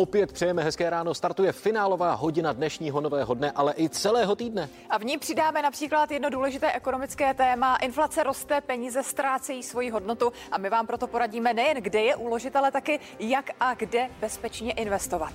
[0.00, 1.14] opět přejeme hezké ráno.
[1.14, 4.68] Startuje finálová hodina dnešního nového dne, ale i celého týdne.
[4.90, 7.76] A v ní přidáme například jedno důležité ekonomické téma.
[7.76, 12.56] Inflace roste, peníze ztrácejí svoji hodnotu a my vám proto poradíme nejen, kde je uložit,
[12.56, 15.34] ale taky jak a kde bezpečně investovat.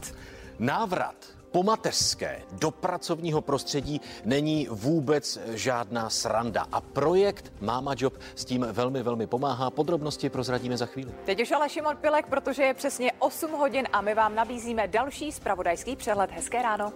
[0.60, 6.66] Návrat po mateřské do pracovního prostředí není vůbec žádná sranda.
[6.72, 9.70] A projekt Mama Job s tím velmi, velmi pomáhá.
[9.70, 11.12] Podrobnosti prozradíme za chvíli.
[11.26, 15.32] Teď už ale Šimon Pilek, protože je přesně 8 hodin a my vám nabízíme další
[15.32, 16.32] spravodajský přehled.
[16.32, 16.94] Hezké ráno.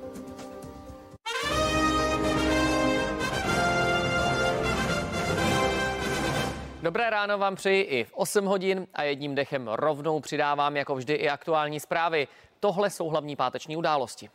[6.81, 11.13] Dobré ráno vám přeji i v 8 hodin a jedním dechem rovnou přidávám jako vždy
[11.13, 12.27] i aktuální zprávy.
[12.59, 14.29] Tohle jsou hlavní páteční události.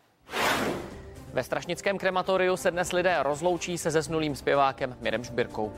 [1.32, 5.72] Ve Strašnickém krematoriu se dnes lidé rozloučí se zesnulým zpěvákem Mirem Šbirkou.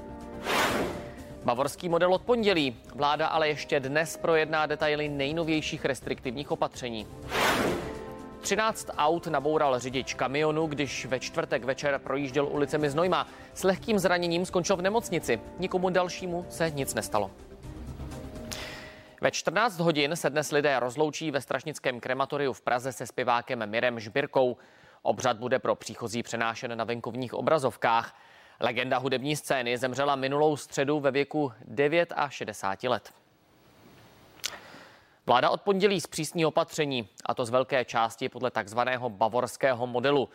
[1.44, 2.76] Bavorský model od pondělí.
[2.94, 7.06] Vláda ale ještě dnes projedná detaily nejnovějších restriktivních opatření.
[8.40, 13.26] 13 aut naboural řidič kamionu, když ve čtvrtek večer projížděl ulicemi Znojma.
[13.54, 15.40] S lehkým zraněním skončil v nemocnici.
[15.58, 17.30] Nikomu dalšímu se nic nestalo.
[19.26, 24.00] Ve 14 hodin se dnes lidé rozloučí ve Strašnickém krematoriu v Praze se zpěvákem Mirem
[24.00, 24.56] Žbirkou.
[25.02, 28.16] Obřad bude pro příchozí přenášen na venkovních obrazovkách.
[28.60, 33.12] Legenda hudební scény zemřela minulou středu ve věku 9 a 60 let.
[35.26, 40.28] Vláda od pondělí zpřísní opatření, a to z velké části podle takzvaného bavorského modelu.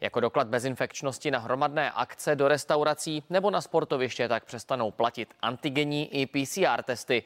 [0.00, 6.14] Jako doklad bezinfekčnosti na hromadné akce do restaurací nebo na sportoviště tak přestanou platit antigenní
[6.14, 7.22] i PCR testy.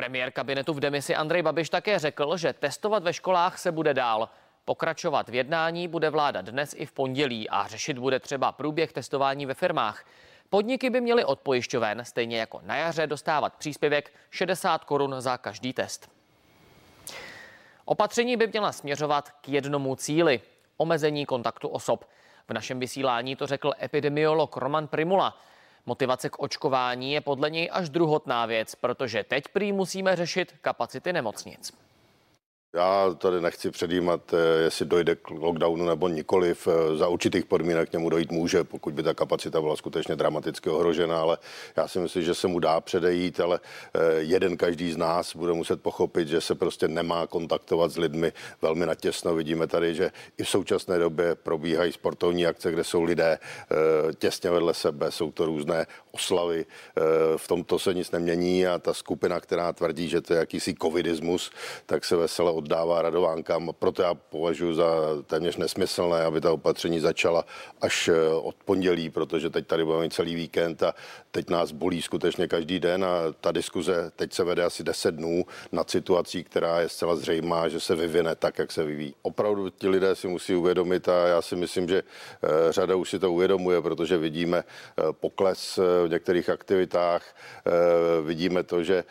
[0.00, 4.28] Premiér kabinetu v demisi Andrej Babiš také řekl, že testovat ve školách se bude dál.
[4.64, 9.46] Pokračovat v jednání bude vláda dnes i v pondělí a řešit bude třeba průběh testování
[9.46, 10.04] ve firmách.
[10.50, 15.72] Podniky by měly od pojišťoven, stejně jako na jaře, dostávat příspěvek 60 korun za každý
[15.72, 16.10] test.
[17.84, 20.40] Opatření by měla směřovat k jednomu cíli
[20.76, 22.04] omezení kontaktu osob.
[22.48, 25.40] V našem vysílání to řekl epidemiolog Roman Primula.
[25.86, 31.12] Motivace k očkování je podle něj až druhotná věc, protože teď prý musíme řešit kapacity
[31.12, 31.72] nemocnic.
[32.74, 36.68] Já tady nechci předjímat, eh, jestli dojde k lockdownu nebo nikoliv.
[36.68, 40.70] Eh, za určitých podmínek k němu dojít může, pokud by ta kapacita byla skutečně dramaticky
[40.70, 41.38] ohrožena, ale
[41.76, 43.60] já si myslím, že se mu dá předejít, ale
[43.94, 48.32] eh, jeden každý z nás bude muset pochopit, že se prostě nemá kontaktovat s lidmi
[48.62, 49.34] velmi natěsno.
[49.34, 53.38] Vidíme tady, že i v současné době probíhají sportovní akce, kde jsou lidé
[54.18, 56.66] těsně vedle sebe, jsou to různé oslavy.
[57.36, 61.50] V tomto se nic nemění a ta skupina, která tvrdí, že to je jakýsi covidismus,
[61.86, 63.72] tak se vesele oddává radovánkám.
[63.78, 64.84] Proto já považuji za
[65.26, 67.44] téměř nesmyslné, aby ta opatření začala
[67.80, 70.94] až eh, od pondělí, protože teď tady budeme mít celý víkend a
[71.30, 75.44] teď nás bolí skutečně každý den a ta diskuze teď se vede asi 10 dnů
[75.72, 79.14] nad situací, která je zcela zřejmá, že se vyvine tak, jak se vyvíjí.
[79.22, 83.18] Opravdu ti lidé si musí uvědomit a já si myslím, že eh, řada už si
[83.18, 87.22] to uvědomuje, protože vidíme eh, pokles v některých aktivitách,
[88.24, 89.04] vidíme to, že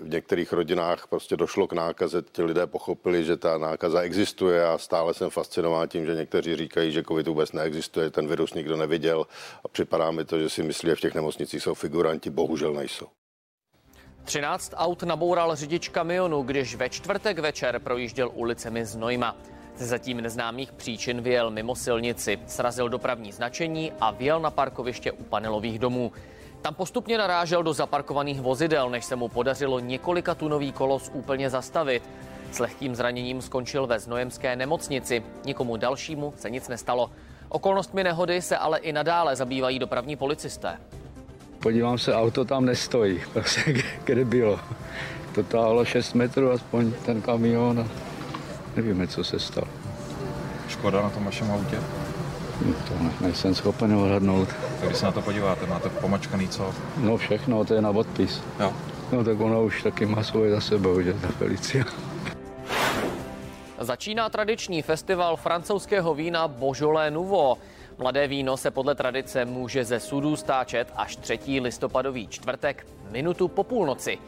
[0.00, 4.78] v některých rodinách prostě došlo k nákaze ti lidé pochopili, že ta nákaza existuje a
[4.78, 9.26] stále jsem fascinován tím, že někteří říkají, že covid vůbec neexistuje, ten virus nikdo neviděl
[9.64, 13.06] a připadá mi to, že si myslí, že v těch nemocnicích jsou figuranti, bohužel nejsou.
[14.24, 19.36] 13 aut naboural řidič kamionu, když ve čtvrtek večer projížděl ulicemi Znojma.
[19.76, 25.24] Ze zatím neznámých příčin vyjel mimo silnici, srazil dopravní značení a vyjel na parkoviště u
[25.24, 26.12] panelových domů.
[26.62, 32.02] Tam postupně narážel do zaparkovaných vozidel, než se mu podařilo několika tunový kolos úplně zastavit.
[32.52, 35.22] S lehkým zraněním skončil ve Znojemské nemocnici.
[35.46, 37.10] Nikomu dalšímu se nic nestalo.
[37.48, 40.78] Okolnostmi nehody se ale i nadále zabývají dopravní policisté.
[41.62, 44.60] Podívám se, auto tam nestojí, prostě kde bylo.
[45.34, 47.86] To táhlo 6 metrů, aspoň ten kamion a
[48.76, 49.68] nevíme, co se stalo.
[50.68, 51.78] Škoda na tom vašem autě?
[52.66, 54.48] No, to nejsem schopen odhadnout.
[54.80, 56.74] Tak když se na to podíváte, máte pomačkaný co?
[56.96, 58.42] No všechno, to je na odpis.
[58.60, 58.72] Jo.
[59.12, 61.84] No tak ona už taky má svoje za sebou, že ta Felicia.
[63.78, 67.56] Začíná tradiční festival francouzského vína Beaujolais Nouveau.
[67.98, 71.38] Mladé víno se podle tradice může ze sudů stáčet až 3.
[71.60, 74.18] listopadový čtvrtek, minutu po půlnoci.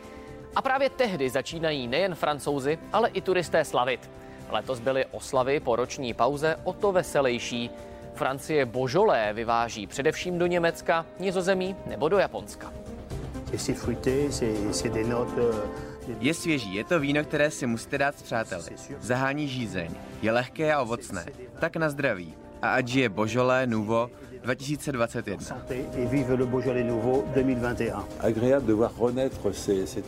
[0.57, 4.11] A právě tehdy začínají nejen francouzi, ale i turisté slavit.
[4.51, 7.71] Letos byly oslavy po roční pauze o to veselější.
[8.15, 12.73] Francie Beaujolais vyváží především do Německa, Nizozemí nebo do Japonska.
[16.21, 18.63] Je svěží, je to víno, které si musíte dát s přáteli.
[19.01, 19.91] Zahání žízeň,
[20.23, 21.27] je lehké a ovocné.
[21.59, 22.35] Tak na zdraví.
[22.63, 24.09] A ať je Beaujolais Nouveau
[24.43, 25.47] 2021.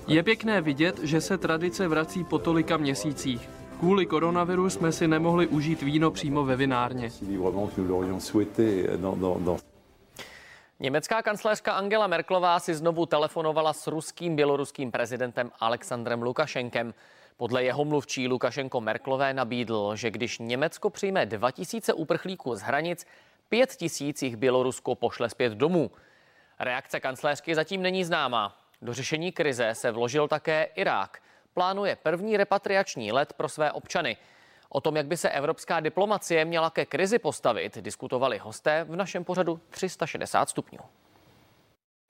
[0.09, 3.49] Je pěkné vidět, že se tradice vrací po tolika měsících.
[3.79, 7.11] Kvůli koronaviru jsme si nemohli užít víno přímo ve vinárně.
[10.81, 16.95] Německá kancléřka Angela Merklová si znovu telefonovala s ruským běloruským prezidentem Alexandrem Lukašenkem.
[17.37, 23.07] Podle jeho mluvčí Lukašenko Merklové nabídl, že když Německo přijme 2000 uprchlíků z hranic,
[23.49, 25.91] 5000 jich Bělorusko pošle zpět domů.
[26.59, 28.57] Reakce kancléřky zatím není známá.
[28.83, 31.21] Do řešení krize se vložil také Irák.
[31.57, 34.17] Plánuje první repatriační let pro své občany.
[34.69, 39.25] O tom, jak by se evropská diplomacie měla ke krizi postavit, diskutovali hosté v našem
[39.25, 40.79] pořadu 360 stupňů.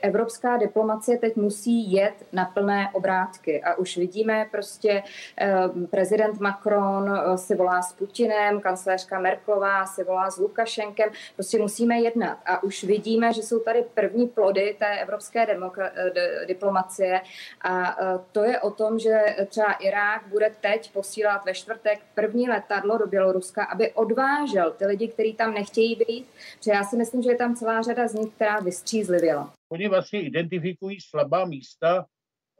[0.02, 3.62] Evropská diplomacie teď musí jet na plné obrátky.
[3.62, 5.02] A už vidíme prostě
[5.40, 11.58] eh, prezident Macron eh, si volá s Putinem, kancléřka Merklová si volá s Lukašenkem, prostě
[11.58, 12.38] musíme jednat.
[12.46, 17.20] A už vidíme, že jsou tady první plody té evropské demokra- eh, diplomacie.
[17.64, 17.96] A
[18.32, 23.06] to je o tom, že třeba Irák bude teď posílat ve čtvrtek první letadlo do
[23.06, 26.28] Běloruska, aby odvážel ty lidi, kteří tam nechtějí být,
[26.58, 29.52] protože já si myslím, že je tam celá řada z nich, která vystřízlivěla.
[29.68, 32.06] Oni vlastně identifikují slabá místa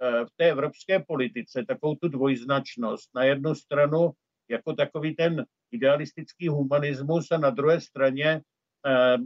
[0.03, 3.15] eh, v té evropské politice, takovou tu dvojznačnost.
[3.15, 4.11] Na jednu stranu
[4.49, 8.41] jako takový ten idealistický humanismus a na druhé straně
[8.87, 9.17] eh,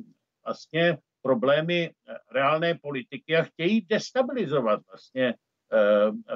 [0.44, 5.34] vlastně problémy eh, reálné politiky a chtějí destabilizovat vlastně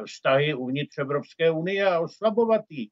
[0.07, 2.89] vztahy uvnitř Evropské unie a oslabovat ji.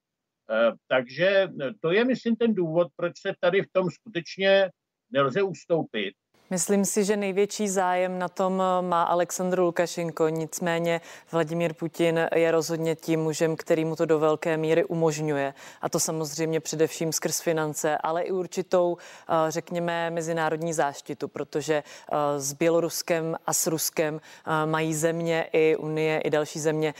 [0.87, 1.47] Takže
[1.79, 4.71] to je, myslím, ten důvod, proč se tady v tom skutečně
[5.11, 6.13] nelze ustoupit.
[6.53, 11.01] Myslím si, že největší zájem na tom eh, má Aleksandr Lukašenko, nicméně
[11.31, 15.53] Vladimír Putin je rozhodně tím mužem, který mu to do velké míry umožňuje.
[15.81, 22.15] A to samozřejmě především skrz finance, ale i určitou, eh, řekněme, mezinárodní záštitu, protože eh,
[22.39, 24.21] s Běloruskem a s Ruskem
[24.65, 26.93] mají země i Unie, i další země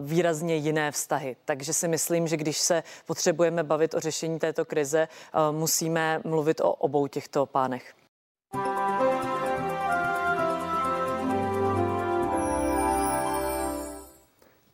[0.00, 1.36] výrazně jiné vztahy.
[1.44, 5.08] Takže si myslím, že když se potřebujeme bavit o řešení této krize,
[5.50, 8.05] musíme mluvit o obou těchto pánech.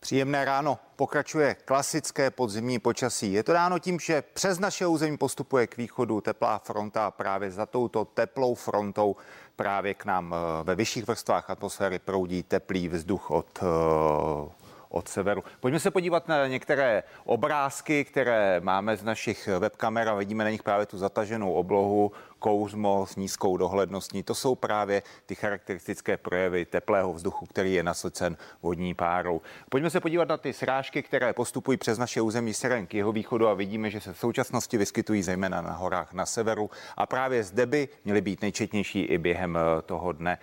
[0.03, 0.79] Příjemné ráno.
[0.95, 3.33] Pokračuje klasické podzimní počasí.
[3.33, 7.51] Je to dáno tím, že přes naše území postupuje k východu teplá fronta a právě
[7.51, 9.15] za touto teplou frontou
[9.55, 15.43] právě k nám eh, ve vyšších vrstvách atmosféry proudí teplý vzduch od eh, od severu.
[15.59, 20.63] Pojďme se podívat na některé obrázky, které máme z našich webkamer a vidíme na nich
[20.63, 22.11] právě tu zataženou oblohu,
[22.43, 24.23] kouřmo s nízkou dohledností.
[24.23, 29.41] To jsou právě ty charakteristické projevy teplého vzduchu, který je naslecen vodní párou.
[29.69, 33.47] Pojďme se podívat na ty srážky, které postupují přes naše území směrem k jeho východu
[33.47, 37.65] a vidíme, že se v současnosti vyskytují zejména na horách na severu a právě zde
[37.65, 40.37] by měly být nejčetnější i během eh, toho dne.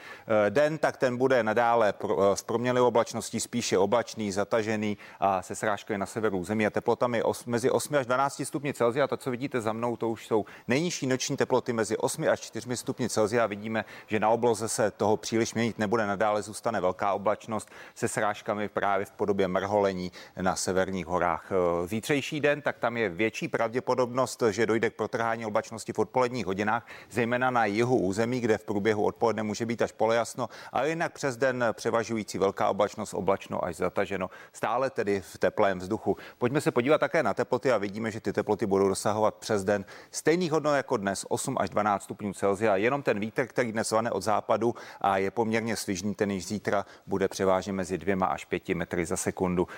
[0.46, 1.94] Eh, den tak ten bude nadále
[2.34, 7.22] s eh, proměnlivou oblačností spíše oblačný, zatažený a se srážkami na severu území a teplotami
[7.46, 9.06] mezi 8 až 12 stupni Celsia.
[9.06, 12.40] To, co vidíte za mnou, to už jsou nejnižší noční teploty mezi mezi 8 až
[12.40, 13.46] 4 stupni Celsia.
[13.46, 16.06] Vidíme, že na obloze se toho příliš měnit nebude.
[16.06, 21.52] Nadále zůstane velká oblačnost se srážkami právě v podobě mrholení na severních horách.
[21.84, 26.86] Zítřejší den, tak tam je větší pravděpodobnost, že dojde k protrhání oblačnosti v odpoledních hodinách,
[27.10, 31.36] zejména na jihu území, kde v průběhu odpoledne může být až polejasno, ale jinak přes
[31.36, 36.16] den převažující velká oblačnost, oblačno až zataženo, stále tedy v teplém vzduchu.
[36.38, 39.84] Pojďme se podívat také na teploty a vidíme, že ty teploty budou dosahovat přes den
[40.10, 42.76] stejných hodnot jako dnes 8 až 12 12 stupňů Celsia.
[42.76, 46.86] Jenom ten vítr, který dnes vane od západu a je poměrně svižný, ten již zítra
[47.06, 49.68] bude převážně mezi dvěma až pěti metry za sekundu.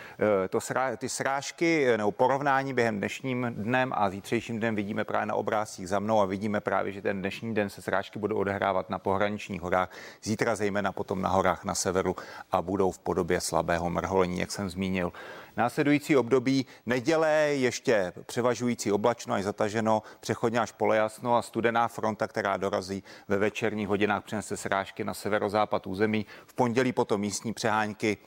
[0.44, 5.04] E, to srá, ty srážky e, nebo porovnání během dnešním dnem a zítřejším dnem vidíme
[5.04, 8.36] právě na obrázcích za mnou a vidíme právě, že ten dnešní den se srážky budou
[8.36, 9.90] odehrávat na pohraničních horách,
[10.22, 12.16] zítra zejména potom na horách na severu
[12.52, 15.12] a budou v podobě slabého mrholení, jak jsem zmínil.
[15.56, 22.56] Následující období neděle ještě převažující oblačno až zataženo, přechodně až polejasno a studená fronta, která
[22.56, 26.26] dorazí ve večerních hodinách, přinese srážky na severozápad území.
[26.46, 28.18] V pondělí potom místní přehánky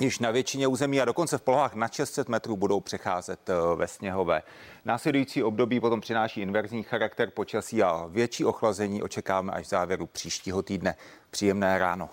[0.00, 3.88] Již na většině území a dokonce v polohách na 600 metrů budou přecházet eh, ve
[3.88, 4.42] sněhové.
[4.84, 10.62] Následující období potom přináší inverzní charakter počasí a větší ochlazení očekáváme až v závěru příštího
[10.62, 10.94] týdne.
[11.30, 12.10] Příjemné ráno.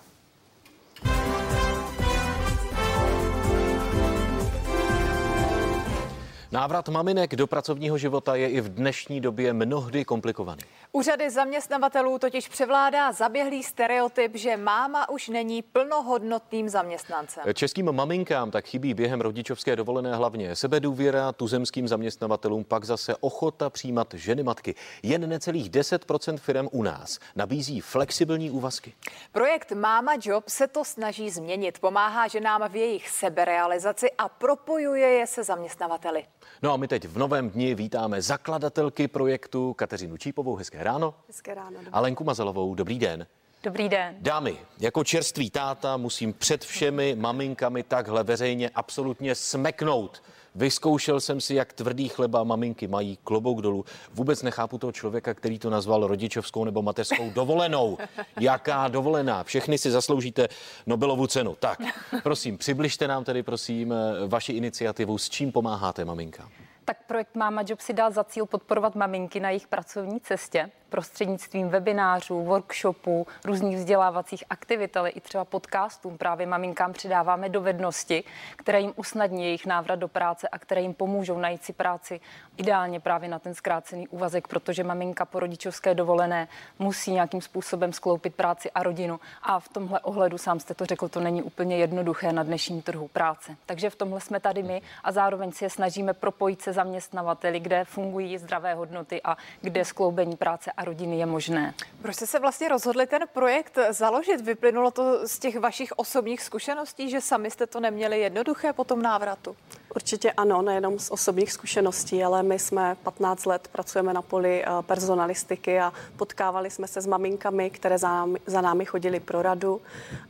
[6.52, 10.62] Návrat maminek do pracovního života je i v dnešní době mnohdy komplikovaný.
[10.92, 17.44] Úřady zaměstnavatelů totiž převládá zaběhlý stereotyp, že máma už není plnohodnotným zaměstnancem.
[17.54, 24.14] Českým maminkám tak chybí během rodičovské dovolené hlavně sebedůvěra, tuzemským zaměstnavatelům pak zase ochota přijímat
[24.14, 24.74] ženy matky.
[25.02, 28.92] Jen necelých 10% firm u nás nabízí flexibilní úvazky.
[29.32, 31.78] Projekt Máma Job se to snaží změnit.
[31.78, 36.24] Pomáhá ženám v jejich seberealizaci a propojuje je se zaměstnavateli.
[36.62, 40.56] No a my teď v novém dni vítáme zakladatelky projektu Kateřinu Čípovou.
[40.56, 41.14] Hezké ráno.
[41.28, 41.80] Hezké ráno.
[41.92, 42.74] A Lenku Mazelovou.
[42.74, 43.26] Dobrý den.
[43.62, 44.16] Dobrý den.
[44.20, 50.22] Dámy, jako čerstvý táta musím před všemi maminkami takhle veřejně absolutně smeknout.
[50.54, 53.84] Vyzkoušel jsem si, jak tvrdý chleba maminky mají, klobouk dolů.
[54.14, 57.98] Vůbec nechápu toho člověka, který to nazval rodičovskou nebo mateřskou dovolenou.
[58.40, 59.44] Jaká dovolená?
[59.44, 60.48] Všechny si zasloužíte
[60.86, 61.56] Nobelovu cenu.
[61.60, 61.78] Tak,
[62.22, 63.94] prosím, přibližte nám tedy, prosím,
[64.26, 65.18] vaši iniciativu.
[65.18, 66.48] S čím pomáháte maminkám?
[66.84, 71.68] Tak projekt Mama Job si dal za cíl podporovat maminky na jejich pracovní cestě prostřednictvím
[71.68, 76.10] webinářů, workshopů, různých vzdělávacích aktivit, ale i třeba podcastů.
[76.10, 78.24] Právě maminkám přidáváme dovednosti,
[78.56, 82.20] které jim usnadní jejich návrat do práce a které jim pomůžou najít si práci
[82.56, 88.34] ideálně právě na ten zkrácený úvazek, protože maminka po rodičovské dovolené musí nějakým způsobem skloupit
[88.34, 89.20] práci a rodinu.
[89.42, 93.08] A v tomhle ohledu, sám jste to řekl, to není úplně jednoduché na dnešním trhu
[93.08, 93.56] práce.
[93.66, 97.84] Takže v tomhle jsme tady my a zároveň si je snažíme propojit se zaměstnavateli, kde
[97.84, 101.74] fungují zdravé hodnoty a kde skloubení práce a a rodiny je možné.
[102.02, 104.40] Proč jste se vlastně rozhodli ten projekt založit?
[104.40, 109.02] Vyplynulo to z těch vašich osobních zkušeností, že sami jste to neměli jednoduché po tom
[109.02, 109.56] návratu?
[109.94, 114.68] Určitě ano, nejenom z osobních zkušeností, ale my jsme 15 let pracujeme na poli eh,
[114.82, 119.80] personalistiky a potkávali jsme se s maminkami, které za námi, za námi chodili pro radu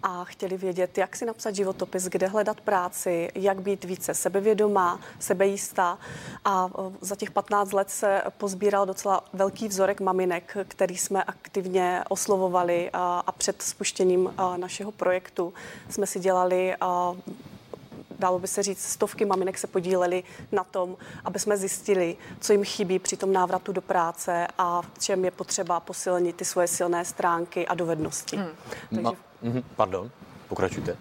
[0.02, 5.98] a chtěli vědět, jak si napsat životopis, kde hledat práci, jak být více sebevědomá, sebejistá.
[6.44, 12.04] A eh, za těch 15 let se pozbíral docela velký vzorek maminek, který jsme aktivně
[12.08, 15.54] oslovovali a, a před spuštěním našeho projektu
[15.90, 16.74] jsme si dělali
[18.22, 22.64] dalo by se říct, stovky maminek se podílely na tom, aby jsme zjistili, co jim
[22.64, 27.04] chybí při tom návratu do práce a v čem je potřeba posilnit ty svoje silné
[27.04, 28.36] stránky a dovednosti.
[28.36, 28.48] Hmm.
[28.90, 29.02] Takže...
[29.02, 30.10] Ma- mhm, pardon,
[30.48, 30.96] pokračujte.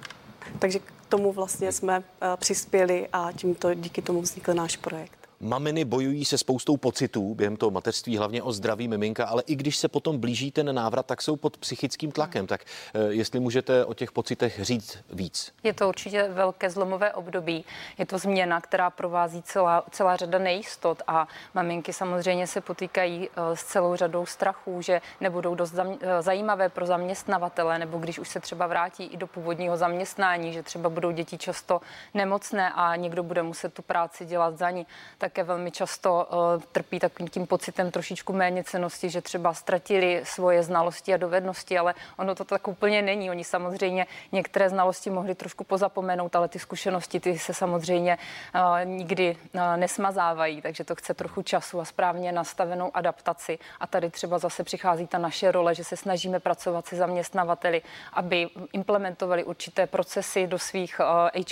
[0.59, 2.03] Takže k tomu vlastně jsme uh,
[2.35, 5.20] přispěli a tímto díky tomu vznikl náš projekt.
[5.43, 9.77] Maminy bojují se spoustou pocitů během toho mateřství, hlavně o zdraví miminka, ale i když
[9.77, 12.47] se potom blíží ten návrat, tak jsou pod psychickým tlakem.
[12.47, 12.61] Tak
[12.93, 15.53] eh, jestli můžete o těch pocitech říct víc.
[15.63, 17.65] Je to určitě velké zlomové období.
[17.97, 23.55] Je to změna, která provází celá, celá řada nejistot a maminky samozřejmě se potýkají eh,
[23.55, 28.39] s celou řadou strachů, že nebudou dost eh, zajímavé pro zaměstnavatele, nebo když už se
[28.39, 31.81] třeba vrátí i do původního zaměstnání, že třeba budou děti často
[32.13, 34.87] nemocné a někdo bude muset tu práci dělat za ní.
[35.17, 40.21] Tak také velmi často uh, trpí takovým tím pocitem trošičku méně cenosti, že třeba ztratili
[40.25, 43.31] svoje znalosti a dovednosti, ale ono to tak úplně není.
[43.31, 48.17] Oni samozřejmě některé znalosti mohli trošku pozapomenout, ale ty zkušenosti ty se samozřejmě
[48.55, 53.59] uh, nikdy uh, nesmazávají, takže to chce trochu času a správně nastavenou adaptaci.
[53.79, 57.81] A tady třeba zase přichází ta naše role, že se snažíme pracovat se zaměstnavateli,
[58.13, 61.01] aby implementovali určité procesy do svých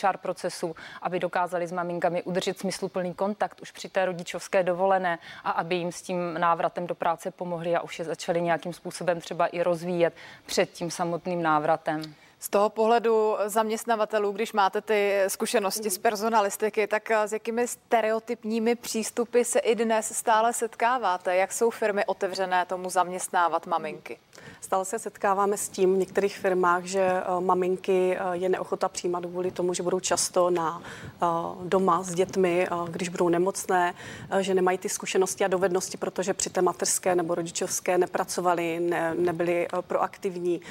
[0.03, 5.51] HR procesů, aby dokázali s maminkami udržet smysluplný kontakt už při té rodičovské dovolené a
[5.51, 9.47] aby jim s tím návratem do práce pomohli a už je začali nějakým způsobem třeba
[9.47, 10.13] i rozvíjet
[10.45, 12.15] před tím samotným návratem.
[12.41, 19.43] Z toho pohledu zaměstnavatelů, když máte ty zkušenosti z personalistiky, tak s jakými stereotypními přístupy
[19.43, 21.35] se i dnes stále setkáváte?
[21.35, 24.19] Jak jsou firmy otevřené tomu zaměstnávat maminky?
[24.61, 29.25] Stále se setkáváme s tím v některých firmách, že eh, maminky eh, je neochota přijímat
[29.25, 31.25] kvůli tomu, že budou často na eh,
[31.63, 33.93] doma s dětmi, když budou nemocné,
[34.39, 39.67] že nemají ty zkušenosti a dovednosti, protože při té mateřské nebo rodičovské nepracovali, ne, nebyli
[39.81, 40.61] proaktivní.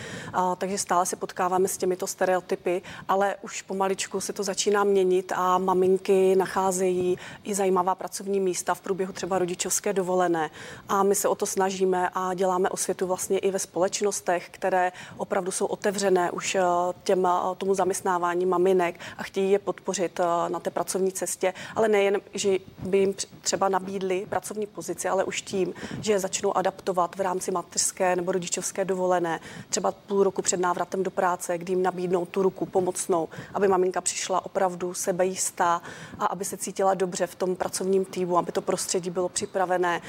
[0.58, 5.58] Takže stále se potkáváme s těmito stereotypy, ale už pomaličku se to začíná měnit a
[5.58, 10.50] maminky nacházejí i zajímavá pracovní místa v průběhu třeba rodičovské dovolené.
[10.88, 14.92] A my se o to snažíme a děláme osvětu vlastně i ve společnosti společnostech, které
[15.16, 16.62] opravdu jsou otevřené už eh,
[17.02, 21.88] těm, eh, tomu zaměstnávání maminek a chtějí je podpořit eh, na té pracovní cestě, ale
[21.88, 27.16] nejen, že by jim třeba nabídli pracovní pozici, ale už tím, že je začnou adaptovat
[27.16, 31.82] v rámci mateřské nebo rodičovské dovolené, třeba půl roku před návratem do práce, kdy jim
[31.82, 35.82] nabídnou tu ruku pomocnou, aby maminka přišla opravdu sebejistá
[36.18, 40.00] a aby se cítila dobře v tom pracovním týmu, aby to prostředí bylo připravené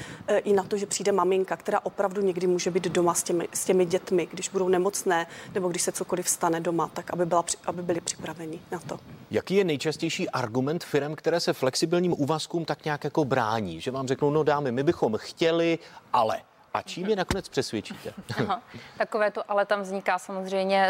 [0.44, 3.64] i na to, že přijde maminka, která opravdu někdy může být doma s těmi, s
[3.64, 7.82] těmi dětmi, když budou nemocné nebo když se cokoliv stane doma, tak aby, byla, aby
[7.82, 8.98] byli připraveni na to.
[9.30, 13.80] Jaký je nejčastější argument firm, které se flexibilním úvazkům tak nějak jako brání?
[13.80, 15.78] Že vám řeknou, no dámy, my bychom chtěli,
[16.12, 16.40] ale
[16.74, 18.14] A čím je nakonec přesvědčíte?
[18.38, 18.62] Aha,
[18.98, 20.88] takové to ale tam vzniká samozřejmě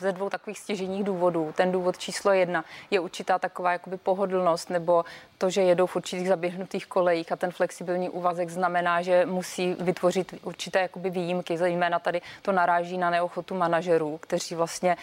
[0.00, 1.52] ze dvou takových stěženích důvodů.
[1.56, 5.04] Ten důvod číslo jedna je určitá taková jakoby pohodlnost nebo
[5.38, 10.34] to, že jedou v určitých zaběhnutých kolejích a ten flexibilní úvazek znamená, že musí vytvořit
[10.42, 11.58] určité jakoby výjimky.
[11.58, 14.96] Zejména tady to naráží na neochotu manažerů, kteří vlastně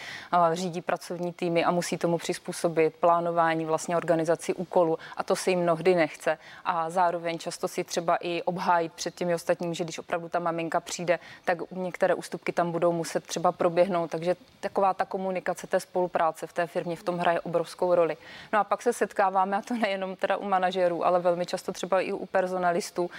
[0.52, 5.60] řídí pracovní týmy a musí tomu přizpůsobit plánování, vlastně organizaci úkolu a to se jim
[5.60, 6.38] mnohdy nechce.
[6.64, 10.80] A zároveň často si třeba i obhájit před těmi ostatními, že když opravdu ta maminka
[10.80, 14.10] přijde, tak některé ústupky tam budou muset třeba proběhnout.
[14.10, 18.16] Takže taková ta komunikace té spolupráce v té firmě v tom hraje obrovskou roli.
[18.52, 22.00] No a pak se setkáváme, a to nejenom teda u manažerů, ale velmi často třeba
[22.00, 23.10] i u personalistů,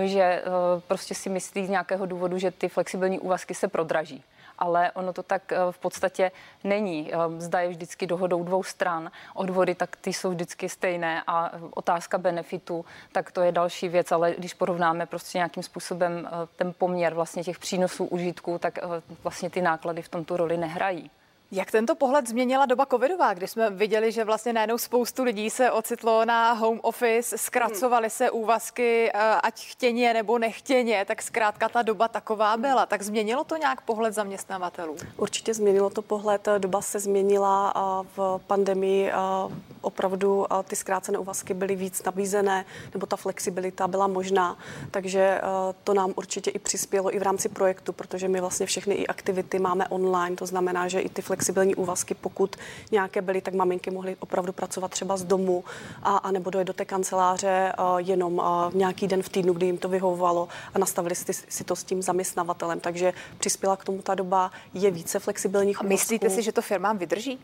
[0.00, 0.42] že eh,
[0.88, 4.24] prostě si myslí z nějakého důvodu, že ty flexibilní úvazky se prodraží
[4.58, 6.30] ale ono to tak eh, v podstatě
[6.64, 7.10] není.
[7.12, 9.10] Eh, zda je vždycky dohodou dvou stran.
[9.34, 14.34] Odvody tak ty jsou vždycky stejné a otázka benefitu, tak to je další věc, ale
[14.38, 18.78] když porovnáme prostě nějakým způsobem ten poměr vlastně těch přínosů užitků, tak
[19.22, 21.10] vlastně ty náklady v tomto roli nehrají.
[21.50, 25.70] Jak tento pohled změnila doba covidová, kdy jsme viděli, že vlastně najednou spoustu lidí se
[25.70, 31.82] ocitlo na home office, zkracovaly se úvazky, eh, ať chtěně nebo nechtěně, tak zkrátka ta
[31.82, 32.86] doba taková byla.
[32.86, 34.96] Tak změnilo to nějak pohled zaměstnavatelů?
[35.16, 36.48] Určitě změnilo to pohled.
[36.58, 37.72] Doba se změnila
[38.16, 39.12] v pandemii.
[39.80, 44.58] Opravdu ty zkrácené úvazky byly víc nabízené, nebo ta flexibilita byla možná.
[44.90, 45.42] Takže eh,
[45.84, 49.58] to nám určitě i přispělo i v rámci projektu, protože my vlastně všechny i aktivity
[49.58, 50.36] máme online.
[50.36, 52.56] To znamená, že i ty flexibilní úvazky, pokud
[52.92, 55.64] nějaké byly, tak maminky mohly opravdu pracovat třeba z domu
[56.02, 59.66] a, a nebo dojet do té kanceláře uh, jenom uh, nějaký den v týdnu, kdy
[59.66, 62.80] jim to vyhovovalo a nastavili si, si to s tím zaměstnavatelem.
[62.80, 66.98] Takže přispěla k tomu ta doba, je více flexibilních a myslíte si, že to firmám
[66.98, 67.38] vydrží?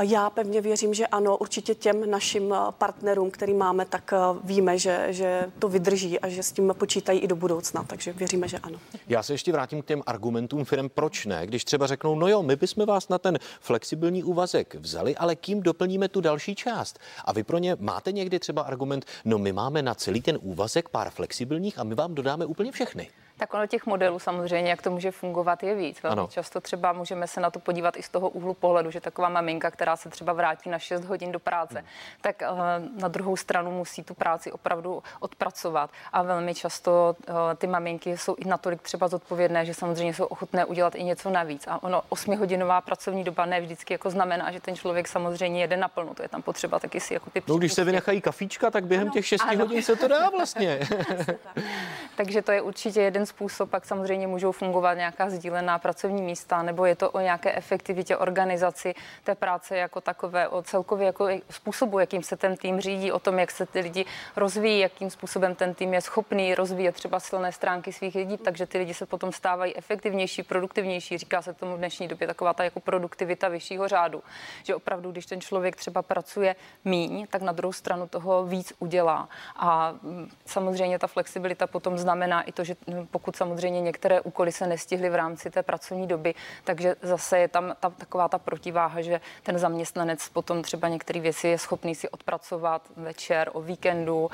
[0.00, 4.14] Já pevně věřím, že ano, určitě těm našim partnerům, který máme, tak
[4.44, 8.48] víme, že, že to vydrží a že s tím počítají i do budoucna, takže věříme,
[8.48, 8.78] že ano.
[9.08, 12.42] Já se ještě vrátím k těm argumentům firm, proč ne, když třeba řeknou, no jo,
[12.42, 16.98] my bychom vás na ten flexibilní úvazek vzali, ale kým doplníme tu další část?
[17.24, 20.88] A vy pro ně máte někdy třeba argument, no my máme na celý ten úvazek
[20.88, 23.10] pár flexibilních a my vám dodáme úplně všechny.
[23.42, 26.02] Tak ono těch modelů samozřejmě, jak to může fungovat, je víc.
[26.02, 26.28] Velmi ano.
[26.32, 29.70] často třeba můžeme se na to podívat i z toho úhlu pohledu, že taková maminka,
[29.70, 31.86] která se třeba vrátí na 6 hodin do práce, hmm.
[32.20, 32.58] tak uh,
[33.00, 35.90] na druhou stranu musí tu práci opravdu odpracovat.
[36.12, 40.64] A velmi často uh, ty maminky jsou i natolik třeba zodpovědné, že samozřejmě jsou ochotné
[40.64, 41.66] udělat i něco navíc.
[41.66, 46.14] A ono 8-hodinová pracovní doba ne vždycky jako znamená, že ten člověk samozřejmě jede naplno.
[46.14, 49.06] To je tam potřeba taky si jako ty No, když se vynechají kafíčka, tak během
[49.06, 49.58] ano, těch 6 ano.
[49.58, 50.80] hodin se to dá vlastně.
[52.16, 56.84] Takže to je určitě jeden způsob, pak samozřejmě můžou fungovat nějaká sdílená pracovní místa, nebo
[56.84, 62.22] je to o nějaké efektivitě organizaci té práce jako takové, o celkově jako způsobu, jakým
[62.22, 64.04] se ten tým řídí, o tom, jak se ty lidi
[64.36, 68.78] rozvíjí, jakým způsobem ten tým je schopný rozvíjet třeba silné stránky svých lidí, takže ty
[68.78, 71.18] lidi se potom stávají efektivnější, produktivnější.
[71.18, 74.22] Říká se tomu v dnešní době taková ta jako produktivita vyššího řádu,
[74.62, 79.28] že opravdu, když ten člověk třeba pracuje míň, tak na druhou stranu toho víc udělá.
[79.56, 84.52] A mm, samozřejmě ta flexibilita potom znamená i to, že mm, pokud samozřejmě některé úkoly
[84.52, 89.00] se nestihly v rámci té pracovní doby, takže zase je tam ta, taková ta protiváha,
[89.00, 94.30] že ten zaměstnanec potom třeba některé věci je schopný si odpracovat večer, o víkendu.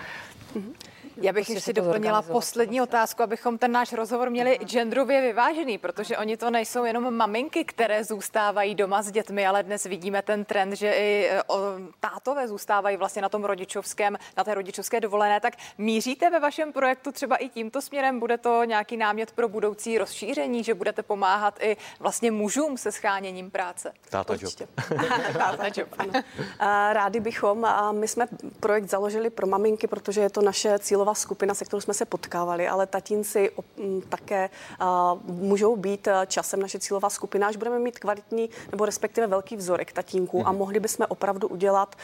[0.55, 0.72] Mm-hmm.
[1.20, 6.37] Já bych ještě doplnila poslední otázku, abychom ten náš rozhovor měli genderově vyvážený, protože oni
[6.37, 10.92] to nejsou jenom maminky, které zůstávají doma s dětmi, ale dnes vidíme ten trend, že
[10.92, 11.42] i e,
[12.00, 15.40] tátové zůstávají vlastně na tom rodičovském, na té rodičovské dovolené.
[15.40, 18.20] Tak míříte ve vašem projektu třeba i tímto směrem?
[18.20, 23.50] Bude to nějaký námět pro budoucí rozšíření, že budete pomáhat i vlastně mužům se scháněním
[23.50, 23.92] práce?
[24.11, 24.70] Táta job.
[25.38, 26.12] Táta job, ano.
[26.92, 27.64] Rádi bychom.
[27.64, 28.26] A my jsme
[28.61, 32.05] projekt založili pro maminky, protože je to naše cílová cílová skupina, se kterou jsme se
[32.05, 33.51] potkávali, ale tatínci
[34.09, 34.51] také
[35.25, 40.38] můžou být časem naše cílová skupina, až budeme mít kvalitní nebo respektive velký vzorek tatínků
[40.38, 40.47] mm.
[40.47, 40.59] a mhm.
[40.59, 41.97] mohli bychom opravdu udělat,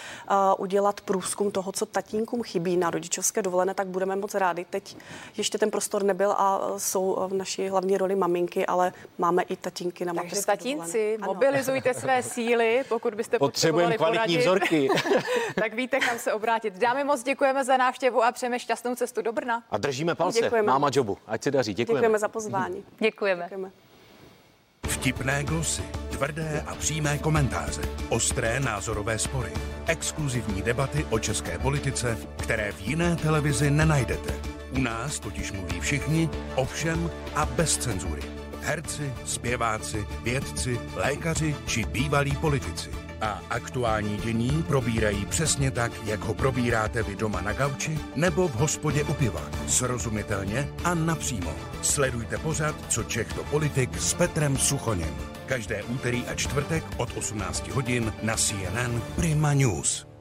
[0.58, 4.64] udělat průzkum toho, co tatínkům chybí na rodičovské dovolené, tak budeme moc rádi.
[4.70, 4.96] Teď
[5.36, 10.04] ještě ten prostor nebyl a jsou v naší hlavní roli maminky, ale máme i tatínky
[10.04, 11.26] na Takže tatínci, dovolené.
[11.26, 14.88] mobilizujte své síly, pokud byste potřebovali kvalitní poradit, vzorky.
[15.54, 16.74] tak víte, kam se obrátit.
[16.74, 19.62] Dámy, moc děkujeme za návštěvu a přejeme šťastnou šťastnou cestu do Brna.
[19.70, 20.40] A držíme palce.
[20.40, 20.66] Děkujeme.
[20.66, 21.18] Máma Jobu.
[21.26, 21.74] Ať se daří.
[21.74, 22.00] Děkujeme.
[22.00, 22.84] Děkujeme za pozvání.
[23.00, 23.42] Děkujeme.
[23.42, 23.70] Děkujeme.
[24.86, 29.52] Vtipné glosy, tvrdé a přímé komentáře, ostré názorové spory,
[29.86, 34.34] exkluzivní debaty o české politice, které v jiné televizi nenajdete.
[34.76, 38.22] U nás totiž mluví všichni, ovšem a bez cenzury.
[38.60, 42.90] Herci, zpěváci, vědci, lékaři či bývalí politici
[43.24, 48.54] A aktuální dění probírají přesně tak, jak ho probíráte vy doma na gauči nebo v
[48.54, 49.42] hospodě u piva.
[49.66, 51.54] Srozumitelně a napřímo.
[51.82, 55.14] Sledujte pořad, co Čech to politik s Petrem Suchoněm.
[55.46, 60.13] Každé úterý a čtvrtek od 18 hodin na CNN Prima News.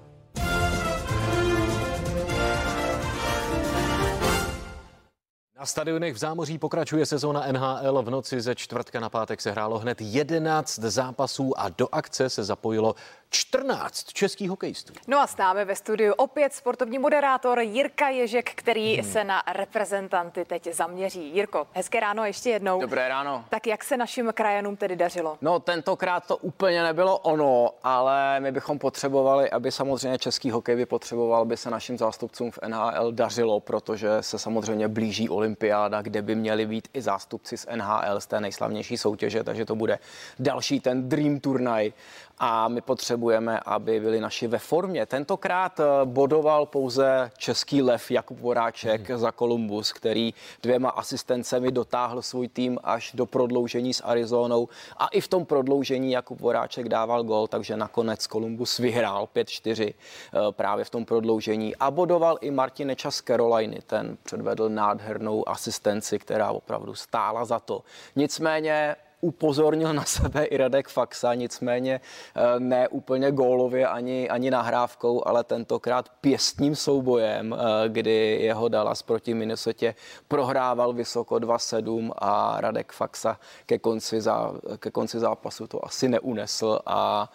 [5.63, 8.04] Na stadionech v zámoří pokračuje sezóna NHL.
[8.04, 12.43] V noci ze čtvrtka na pátek se hrálo hned 11 zápasů a do akce se
[12.43, 12.95] zapojilo
[13.34, 14.93] 14 českých hokejistů.
[15.08, 19.12] No a s námi ve studiu opět sportovní moderátor Jirka Ježek, který hmm.
[19.12, 21.36] se na reprezentanty teď zaměří.
[21.36, 22.82] Jirko, hezké ráno ještě jednou.
[22.82, 23.46] Dobré ráno.
[23.50, 25.38] Tak jak se našim krajanům tedy dařilo?
[25.41, 30.86] No tentokrát to úplně nebylo ono, ale my bychom potřebovali, aby samozřejmě český hokej by
[30.86, 36.36] potřeboval, aby se našim zástupcům v NHL dařilo, protože se samozřejmě blíží olympiáda, kde by
[36.36, 40.00] měli být i zástupci z NHL, z té nejslavnější soutěže, takže to bude
[40.39, 41.93] další ten Dream turnaj
[42.39, 45.06] a my potřebujeme, aby byli naši ve formě.
[45.06, 49.19] Tentokrát eh, bodoval pouze český lev Jakub Voráček hmm.
[49.19, 55.22] za Columbus, který dvěma asistencemi dotáhl svůj tým až do prodloužení s Arizonou a i
[55.22, 60.89] v tom prodloužení Jakub Voráček dával gol, takže nakonec Columbus vyhrál 5-4 eh, právě v
[60.89, 67.46] tom prodloužení a bodoval i Martin Nečas Caroliny, ten předvedl nádhernou asistenci, která opravdu stála
[67.46, 67.84] za to.
[68.15, 72.01] Nicméně upozornil na sebe i Radek Faxa, nicméně
[72.36, 79.01] eh, ne úplně gólově ani, ani nahrávkou, ale tentokrát pěstním soubojem, eh, kdy jeho Dallas
[79.01, 79.88] proti Minnesota
[80.27, 86.79] prohrával vysoko 2-7 a Radek Faxa ke konci, zá, ke konci zápasu to asi neunesl
[86.86, 87.31] a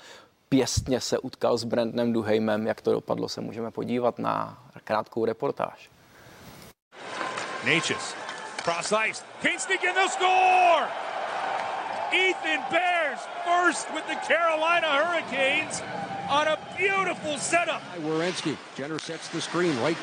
[0.48, 2.66] pěstně se utkal s Brandnem Duheimem.
[2.66, 5.90] Jak to dopadlo, se můžeme podívat na krátkou reportáž.
[7.64, 8.14] Natchez,
[8.64, 11.07] cross ice, Kane sneak in the score!
[12.12, 15.82] Ethan Bears first with the Carolina Hurricanes
[16.30, 17.82] on a beautiful setup.
[17.98, 19.96] Wierenski, Jenner sets the screen, right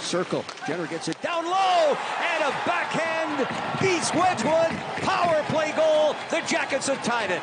[0.00, 0.44] circle.
[0.66, 3.46] Jenner gets it down low and a backhand
[3.80, 4.76] beats Wedgwood.
[5.02, 6.14] Power play goal.
[6.30, 7.42] The Jackets have tied it.